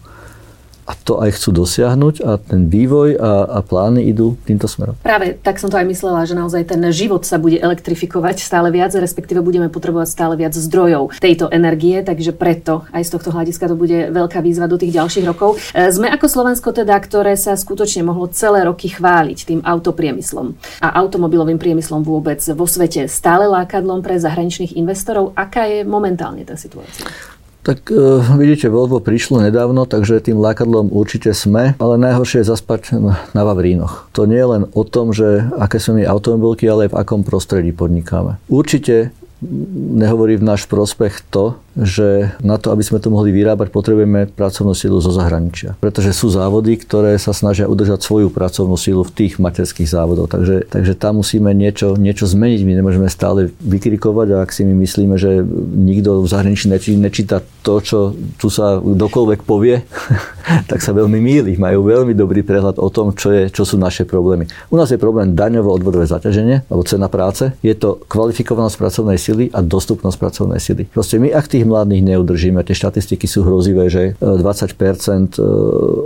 a 0.83 0.93
to 0.95 1.23
aj 1.23 1.39
chcú 1.39 1.63
dosiahnuť 1.63 2.15
a 2.23 2.31
ten 2.39 2.67
vývoj 2.67 3.15
a, 3.15 3.31
a 3.47 3.59
plány 3.63 4.03
idú 4.07 4.35
týmto 4.43 4.67
smerom. 4.67 4.99
Práve 4.99 5.39
tak 5.39 5.59
som 5.59 5.71
to 5.71 5.79
aj 5.79 5.87
myslela, 5.87 6.27
že 6.27 6.35
naozaj 6.35 6.67
ten 6.67 6.81
život 6.91 7.23
sa 7.23 7.39
bude 7.39 7.55
elektrifikovať 7.59 8.43
stále 8.43 8.67
viac, 8.69 8.91
respektíve 8.95 9.39
budeme 9.39 9.71
potrebovať 9.71 10.07
stále 10.11 10.33
viac 10.35 10.51
zdrojov 10.51 11.15
tejto 11.23 11.47
energie, 11.55 12.03
takže 12.03 12.35
preto 12.35 12.83
aj 12.91 13.03
z 13.07 13.09
tohto 13.15 13.29
hľadiska 13.31 13.71
to 13.71 13.75
bude 13.79 14.11
veľká 14.11 14.43
výzva 14.43 14.67
do 14.67 14.75
tých 14.75 14.95
ďalších 14.99 15.25
rokov. 15.27 15.55
E, 15.71 15.87
sme 15.91 16.11
ako 16.11 16.27
Slovensko 16.27 16.75
teda, 16.75 16.99
ktoré 16.99 17.39
sa 17.39 17.55
skutočne 17.55 18.03
mohlo 18.03 18.27
celé 18.29 18.67
roky 18.67 18.91
chváliť 18.91 19.39
tým 19.47 19.59
autopriemyslom 19.63 20.55
a 20.83 20.87
automobilovým 20.99 21.57
priemyslom 21.57 22.03
vôbec 22.03 22.43
vo 22.51 22.67
svete 22.67 23.07
stále 23.07 23.47
lákadlom 23.47 24.03
pre 24.03 24.19
zahraničných 24.19 24.75
investorov. 24.75 25.31
Aká 25.39 25.63
je 25.65 25.87
momentálne 25.87 26.43
tá 26.43 26.59
situácia? 26.59 27.07
Tak 27.63 27.87
e, 27.87 28.19
vidíte, 28.35 28.67
Volvo 28.67 28.99
prišlo 28.99 29.39
nedávno, 29.39 29.87
takže 29.87 30.19
tým 30.19 30.35
lákadlom 30.43 30.91
určite 30.91 31.31
sme, 31.31 31.79
ale 31.79 31.95
najhoršie 31.95 32.43
je 32.43 32.51
zaspať 32.51 32.99
na 33.31 33.41
Vavrínoch. 33.47 34.11
To 34.11 34.27
nie 34.27 34.35
je 34.35 34.51
len 34.51 34.63
o 34.75 34.83
tom, 34.83 35.15
že 35.15 35.47
aké 35.55 35.79
sú 35.79 35.95
mi 35.95 36.03
automobilky, 36.03 36.67
ale 36.67 36.91
aj 36.91 36.91
v 36.91 36.99
akom 36.99 37.23
prostredí 37.23 37.71
podnikáme. 37.71 38.35
Určite 38.51 39.15
nehovorí 39.97 40.39
v 40.39 40.47
náš 40.47 40.65
prospech 40.69 41.25
to, 41.29 41.59
že 41.73 42.37
na 42.45 42.61
to, 42.61 42.69
aby 42.69 42.85
sme 42.85 43.01
to 43.01 43.09
mohli 43.09 43.33
vyrábať, 43.33 43.73
potrebujeme 43.73 44.29
pracovnú 44.29 44.77
silu 44.77 45.01
zo 45.01 45.09
zahraničia. 45.09 45.73
Pretože 45.81 46.13
sú 46.13 46.29
závody, 46.29 46.77
ktoré 46.77 47.17
sa 47.17 47.33
snažia 47.33 47.65
udržať 47.65 48.05
svoju 48.05 48.29
pracovnú 48.29 48.77
silu 48.77 49.01
v 49.01 49.13
tých 49.13 49.41
materských 49.41 49.89
závodoch. 49.89 50.29
Takže, 50.29 50.69
takže 50.69 50.93
tam 50.93 51.25
musíme 51.25 51.49
niečo, 51.57 51.97
niečo 51.97 52.29
zmeniť. 52.29 52.61
My 52.61 52.73
nemôžeme 52.77 53.09
stále 53.09 53.49
vykrikovať 53.65 54.27
a 54.37 54.45
ak 54.45 54.53
si 54.53 54.61
my 54.69 54.77
myslíme, 54.85 55.17
že 55.17 55.41
nikto 55.73 56.21
v 56.21 56.27
zahraničí 56.29 56.69
nečíta 57.01 57.41
to, 57.65 57.81
čo 57.81 57.99
tu 58.37 58.53
sa 58.53 58.77
dokoľvek 58.77 59.41
povie, 59.41 59.81
tak 60.69 60.77
sa 60.85 60.93
veľmi 60.93 61.17
míli. 61.17 61.57
Majú 61.57 61.89
veľmi 61.89 62.13
dobrý 62.13 62.45
prehľad 62.45 62.77
o 62.77 62.89
tom, 62.93 63.17
čo, 63.17 63.33
je, 63.33 63.49
čo 63.49 63.65
sú 63.65 63.81
naše 63.81 64.05
problémy. 64.05 64.45
U 64.69 64.77
nás 64.77 64.93
je 64.93 65.01
problém 65.01 65.33
daňovo-odvodové 65.33 66.05
zaťaženie 66.05 66.69
alebo 66.69 66.85
cena 66.85 67.09
práce. 67.09 67.49
Je 67.65 67.73
to 67.73 67.97
kvalifikovanosť 68.05 68.77
pracovnej 68.77 69.17
sily 69.17 69.32
a 69.51 69.59
dostupnosť 69.65 70.17
pracovnej 70.19 70.61
sily. 70.61 70.83
Proste 70.89 71.17
my, 71.17 71.33
ak 71.33 71.49
tých 71.49 71.65
mladých 71.65 72.05
neudržíme. 72.05 72.61
Tie 72.63 72.77
štatistiky 72.77 73.25
sú 73.25 73.43
hrozivé, 73.43 73.89
že 73.89 74.13
20% 74.21 74.21
e, 74.21 74.35
e, 74.37 75.43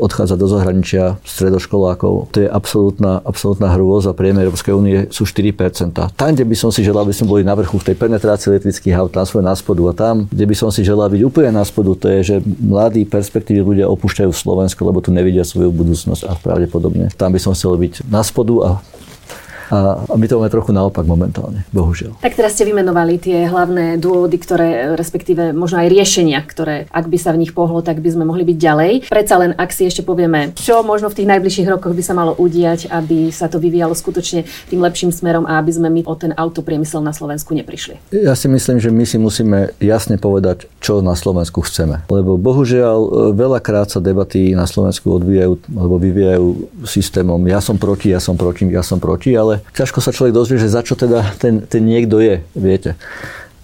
odchádza 0.02 0.36
do 0.40 0.48
zahraničia 0.48 1.20
stredoškolákov. 1.28 2.32
To 2.34 2.38
je 2.38 2.50
absolútna, 2.50 3.20
absolútna 3.22 3.74
hrôza. 3.76 4.16
Priemer 4.16 4.48
Európskej 4.48 4.74
únie 4.74 4.98
sú 5.12 5.28
4%. 5.28 6.16
Tam, 6.16 6.30
kde 6.32 6.46
by 6.48 6.56
som 6.56 6.70
si 6.72 6.82
želal, 6.82 7.04
aby 7.04 7.16
sme 7.16 7.28
boli 7.30 7.44
na 7.44 7.54
vrchu 7.54 7.78
v 7.82 7.94
tej 7.94 7.96
penetrácii 8.00 8.58
elektrických 8.58 8.96
aut, 8.96 9.13
na 9.18 9.54
spodu. 9.58 9.82
A 9.90 9.94
tam, 9.94 10.16
kde 10.30 10.46
by 10.46 10.56
som 10.56 10.70
si 10.70 10.86
želal 10.86 11.10
byť 11.10 11.22
úplne 11.26 11.52
na 11.52 11.63
spodu, 11.66 11.92
to 11.98 12.08
je, 12.10 12.20
že 12.24 12.36
mladí 12.46 13.04
perspektívi 13.04 13.60
ľudia 13.60 13.90
opúšťajú 13.90 14.32
Slovensko, 14.32 14.86
lebo 14.86 15.02
tu 15.02 15.10
nevidia 15.10 15.42
svoju 15.42 15.74
budúcnosť 15.74 16.22
a 16.30 16.34
pravdepodobne. 16.38 17.10
Tam 17.18 17.34
by 17.34 17.40
som 17.42 17.58
chcel 17.58 17.76
byť 17.76 18.08
na 18.08 18.22
spodu 18.22 18.56
a 18.63 18.70
a, 19.74 20.06
my 20.14 20.26
to 20.30 20.38
máme 20.38 20.52
trochu 20.54 20.72
naopak 20.72 21.04
momentálne, 21.04 21.66
bohužiaľ. 21.74 22.22
Tak 22.22 22.38
teraz 22.38 22.54
ste 22.54 22.70
vymenovali 22.70 23.18
tie 23.18 23.50
hlavné 23.50 23.98
dôvody, 23.98 24.38
ktoré, 24.38 24.94
respektíve 24.94 25.52
možno 25.52 25.82
aj 25.82 25.90
riešenia, 25.90 26.40
ktoré, 26.46 26.86
ak 26.94 27.10
by 27.10 27.18
sa 27.18 27.34
v 27.34 27.42
nich 27.42 27.52
pohlo, 27.52 27.82
tak 27.82 28.00
by 28.00 28.10
sme 28.14 28.24
mohli 28.24 28.46
byť 28.46 28.58
ďalej. 28.58 28.92
Predsa 29.10 29.36
len, 29.42 29.52
ak 29.58 29.74
si 29.74 29.90
ešte 29.90 30.06
povieme, 30.06 30.54
čo 30.54 30.86
možno 30.86 31.10
v 31.10 31.18
tých 31.24 31.32
najbližších 31.34 31.68
rokoch 31.74 31.98
by 31.98 32.04
sa 32.06 32.14
malo 32.14 32.38
udiať, 32.38 32.88
aby 32.94 33.34
sa 33.34 33.50
to 33.50 33.58
vyvíjalo 33.58 33.98
skutočne 33.98 34.46
tým 34.70 34.80
lepším 34.86 35.10
smerom 35.10 35.50
a 35.50 35.58
aby 35.58 35.72
sme 35.74 35.90
my 35.90 36.02
o 36.06 36.14
ten 36.14 36.32
autopriemysel 36.38 37.02
na 37.02 37.12
Slovensku 37.12 37.58
neprišli. 37.58 37.98
Ja 38.14 38.38
si 38.38 38.46
myslím, 38.48 38.78
že 38.78 38.94
my 38.94 39.04
si 39.04 39.18
musíme 39.18 39.74
jasne 39.82 40.22
povedať, 40.22 40.70
čo 40.80 41.02
na 41.02 41.18
Slovensku 41.18 41.66
chceme. 41.66 42.06
Lebo 42.08 42.38
bohužiaľ 42.38 43.00
e, 43.02 43.10
veľakrát 43.34 43.90
sa 43.90 44.00
debaty 44.00 44.54
na 44.54 44.70
Slovensku 44.70 45.18
odvíjajú 45.18 45.60
alebo 45.74 45.96
vyvíjajú 45.98 46.48
systémom 46.86 47.40
ja 47.48 47.64
som 47.64 47.80
proti, 47.80 48.12
ja 48.12 48.20
som 48.20 48.36
proti, 48.36 48.68
ja 48.68 48.84
som 48.84 49.00
proti, 49.00 49.34
ale 49.34 49.57
ťažko 49.74 50.00
sa 50.02 50.12
človek 50.13 50.34
dozvie, 50.34 50.58
že 50.62 50.72
za 50.72 50.82
čo 50.82 50.98
teda 50.98 51.36
ten, 51.38 51.63
ten 51.65 51.84
niekto 51.86 52.20
je, 52.20 52.41
viete. 52.58 52.98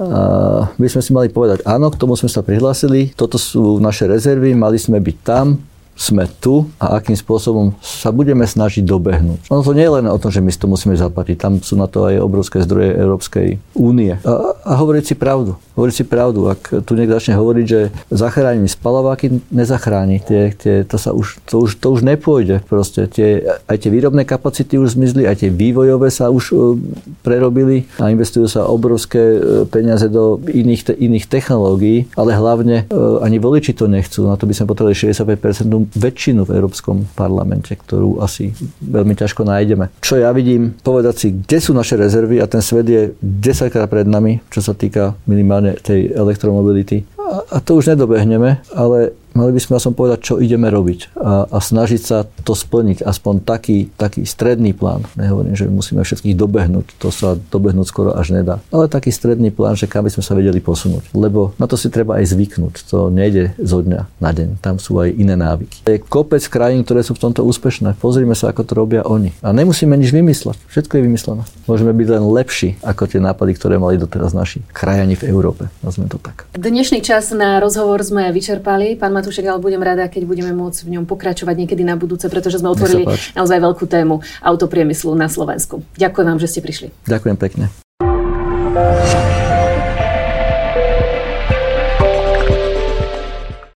A 0.01 0.73
my 0.75 0.87
sme 0.89 1.01
si 1.05 1.11
mali 1.13 1.29
povedať, 1.29 1.61
áno, 1.69 1.93
k 1.93 1.99
tomu 2.01 2.17
sme 2.17 2.27
sa 2.27 2.41
prihlásili, 2.41 3.13
toto 3.13 3.37
sú 3.37 3.77
naše 3.77 4.09
rezervy, 4.09 4.57
mali 4.57 4.81
sme 4.81 4.97
byť 4.97 5.17
tam, 5.21 5.61
sme 5.93 6.25
tu 6.41 6.69
a 6.81 6.97
akým 6.97 7.13
spôsobom 7.13 7.77
sa 7.79 8.09
budeme 8.09 8.43
snažiť 8.43 8.81
dobehnúť. 8.81 9.49
Ono 9.53 9.61
to 9.61 9.77
nie 9.77 9.85
je 9.85 9.95
len 10.01 10.05
o 10.09 10.17
tom, 10.17 10.33
že 10.33 10.41
my 10.41 10.49
si 10.49 10.59
to 10.59 10.67
musíme 10.67 10.97
zaplatiť, 10.97 11.35
tam 11.37 11.53
sú 11.61 11.77
na 11.77 11.85
to 11.85 12.09
aj 12.09 12.17
obrovské 12.21 12.65
zdroje 12.65 12.97
Európskej 12.97 13.47
únie. 13.77 14.17
A, 14.25 14.31
a 14.65 14.71
hovoriť 14.77 15.13
si 15.13 15.15
pravdu. 15.15 15.57
Hovoriť 15.77 15.95
si 15.95 16.05
pravdu. 16.05 16.49
Ak 16.49 16.69
tu 16.69 16.91
niekto 16.93 17.17
začne 17.17 17.37
hovoriť, 17.37 17.65
že 17.65 17.79
zachránim 18.13 18.69
spalováky, 18.69 19.41
nezachráni. 19.49 20.21
Tie, 20.21 20.53
tie, 20.53 20.85
to, 20.85 20.97
sa 21.01 21.13
už, 21.13 21.41
to, 21.49 21.65
už, 21.65 21.81
to 21.81 21.87
už 21.93 22.05
nepôjde. 22.05 22.61
Proste 22.65 23.09
tie, 23.09 23.41
aj 23.65 23.77
tie 23.81 23.89
výrobné 23.89 24.25
kapacity 24.25 24.77
už 24.77 24.97
zmizli, 24.97 25.25
aj 25.25 25.45
tie 25.45 25.49
vývojové 25.49 26.13
sa 26.13 26.29
už 26.29 26.43
uh, 26.53 26.77
prerobili 27.25 27.89
a 27.97 28.13
investujú 28.13 28.45
sa 28.45 28.69
obrovské 28.69 29.21
uh, 29.21 29.39
peniaze 29.65 30.05
do 30.09 30.37
iných, 30.45 30.81
te, 30.85 30.93
iných 30.93 31.25
technológií, 31.25 32.05
ale 32.13 32.37
hlavne 32.37 32.85
uh, 32.89 33.25
ani 33.25 33.41
voliči 33.41 33.73
to 33.73 33.89
nechcú. 33.89 34.29
Na 34.29 34.37
to 34.37 34.45
by 34.45 34.53
sme 34.53 34.69
potrebovali 34.69 34.93
65% 34.93 35.82
väčšinu 35.91 36.47
v 36.47 36.55
Európskom 36.55 37.07
parlamente, 37.17 37.75
ktorú 37.75 38.23
asi 38.23 38.55
veľmi 38.79 39.13
ťažko 39.17 39.43
nájdeme. 39.43 39.91
Čo 39.99 40.21
ja 40.21 40.31
vidím, 40.31 40.75
povedať 40.79 41.15
si, 41.15 41.27
kde 41.33 41.57
sú 41.59 41.71
naše 41.75 41.99
rezervy 41.99 42.39
a 42.39 42.47
ten 42.47 42.63
svet 42.63 42.87
je 42.87 43.11
10 43.19 43.73
krát 43.73 43.89
pred 43.89 44.07
nami, 44.07 44.39
čo 44.47 44.63
sa 44.63 44.71
týka 44.71 45.17
minimálne 45.27 45.79
tej 45.79 46.11
elektromobility. 46.13 47.03
A, 47.19 47.57
a 47.57 47.57
to 47.63 47.79
už 47.79 47.95
nedobehneme, 47.95 48.61
ale 48.75 49.15
mali 49.33 49.51
by 49.53 49.61
sme 49.61 49.77
som 49.81 49.93
povedať, 49.93 50.19
čo 50.21 50.33
ideme 50.39 50.69
robiť 50.69 51.17
a, 51.17 51.49
a 51.49 51.57
snažiť 51.57 52.01
sa 52.01 52.25
to 52.45 52.53
splniť, 52.53 53.01
aspoň 53.03 53.43
taký, 53.43 53.89
taký 53.97 54.23
stredný 54.23 54.73
plán. 54.73 55.05
Nehovorím, 55.17 55.57
že 55.57 55.69
musíme 55.69 56.05
všetkých 56.05 56.37
dobehnúť, 56.37 56.97
to 57.01 57.09
sa 57.09 57.35
dobehnúť 57.37 57.87
skoro 57.89 58.13
až 58.13 58.33
nedá. 58.33 58.61
Ale 58.69 58.87
taký 58.87 59.09
stredný 59.09 59.49
plán, 59.49 59.73
že 59.73 59.89
kam 59.89 60.05
by 60.05 60.13
sme 60.13 60.23
sa 60.23 60.37
vedeli 60.37 60.61
posunúť. 60.61 61.11
Lebo 61.17 61.57
na 61.57 61.65
to 61.65 61.75
si 61.75 61.89
treba 61.89 62.21
aj 62.21 62.29
zvyknúť. 62.33 62.73
To 62.93 63.09
nejde 63.09 63.57
zo 63.57 63.81
dňa 63.81 64.21
na 64.21 64.31
deň. 64.31 64.61
Tam 64.61 64.77
sú 64.77 65.01
aj 65.01 65.09
iné 65.13 65.33
návyky. 65.33 65.83
Je 65.89 65.99
kopec 65.99 66.43
krajín, 66.45 66.85
ktoré 66.85 67.01
sú 67.01 67.17
v 67.17 67.23
tomto 67.25 67.41
úspešné. 67.43 67.97
Pozrime 67.97 68.37
sa, 68.37 68.53
ako 68.53 68.61
to 68.63 68.73
robia 68.77 69.01
oni. 69.03 69.33
A 69.41 69.51
nemusíme 69.51 69.97
nič 69.97 70.13
vymysleť. 70.13 70.57
Všetko 70.69 70.99
je 70.99 71.01
vymyslené. 71.09 71.41
Môžeme 71.65 71.91
byť 71.95 72.07
len 72.13 72.23
lepší 72.23 72.77
ako 72.85 73.09
tie 73.09 73.19
nápady, 73.23 73.51
ktoré 73.57 73.75
mali 73.81 73.97
doteraz 73.97 74.35
naši 74.35 74.61
krajani 74.75 75.17
v 75.17 75.27
Európe. 75.31 75.71
Nazvime 75.81 76.11
to 76.11 76.19
tak. 76.21 76.45
Dnešný 76.53 77.01
čas 77.01 77.31
na 77.33 77.57
rozhovor 77.57 78.03
sme 78.03 78.29
vyčerpali. 78.29 78.99
Pán 78.99 79.15
Matúšek, 79.23 79.47
ale 79.47 79.63
budem 79.63 79.79
rada, 79.79 80.03
keď 80.11 80.27
budeme 80.27 80.51
môcť 80.51 80.83
v 80.83 80.99
ňom 80.99 81.07
pokračovať 81.07 81.55
niekedy 81.63 81.87
na 81.87 81.95
budúce, 81.95 82.27
pretože 82.27 82.59
sme 82.59 82.75
otvorili 82.75 83.07
naozaj 83.39 83.55
veľkú 83.63 83.87
tému 83.87 84.19
autopriemyslu 84.43 85.15
na 85.15 85.31
Slovensku. 85.31 85.79
Ďakujem 85.95 86.27
vám, 86.27 86.39
že 86.43 86.51
ste 86.51 86.59
prišli. 86.59 86.91
Ďakujem 87.07 87.37
pekne. 87.39 87.71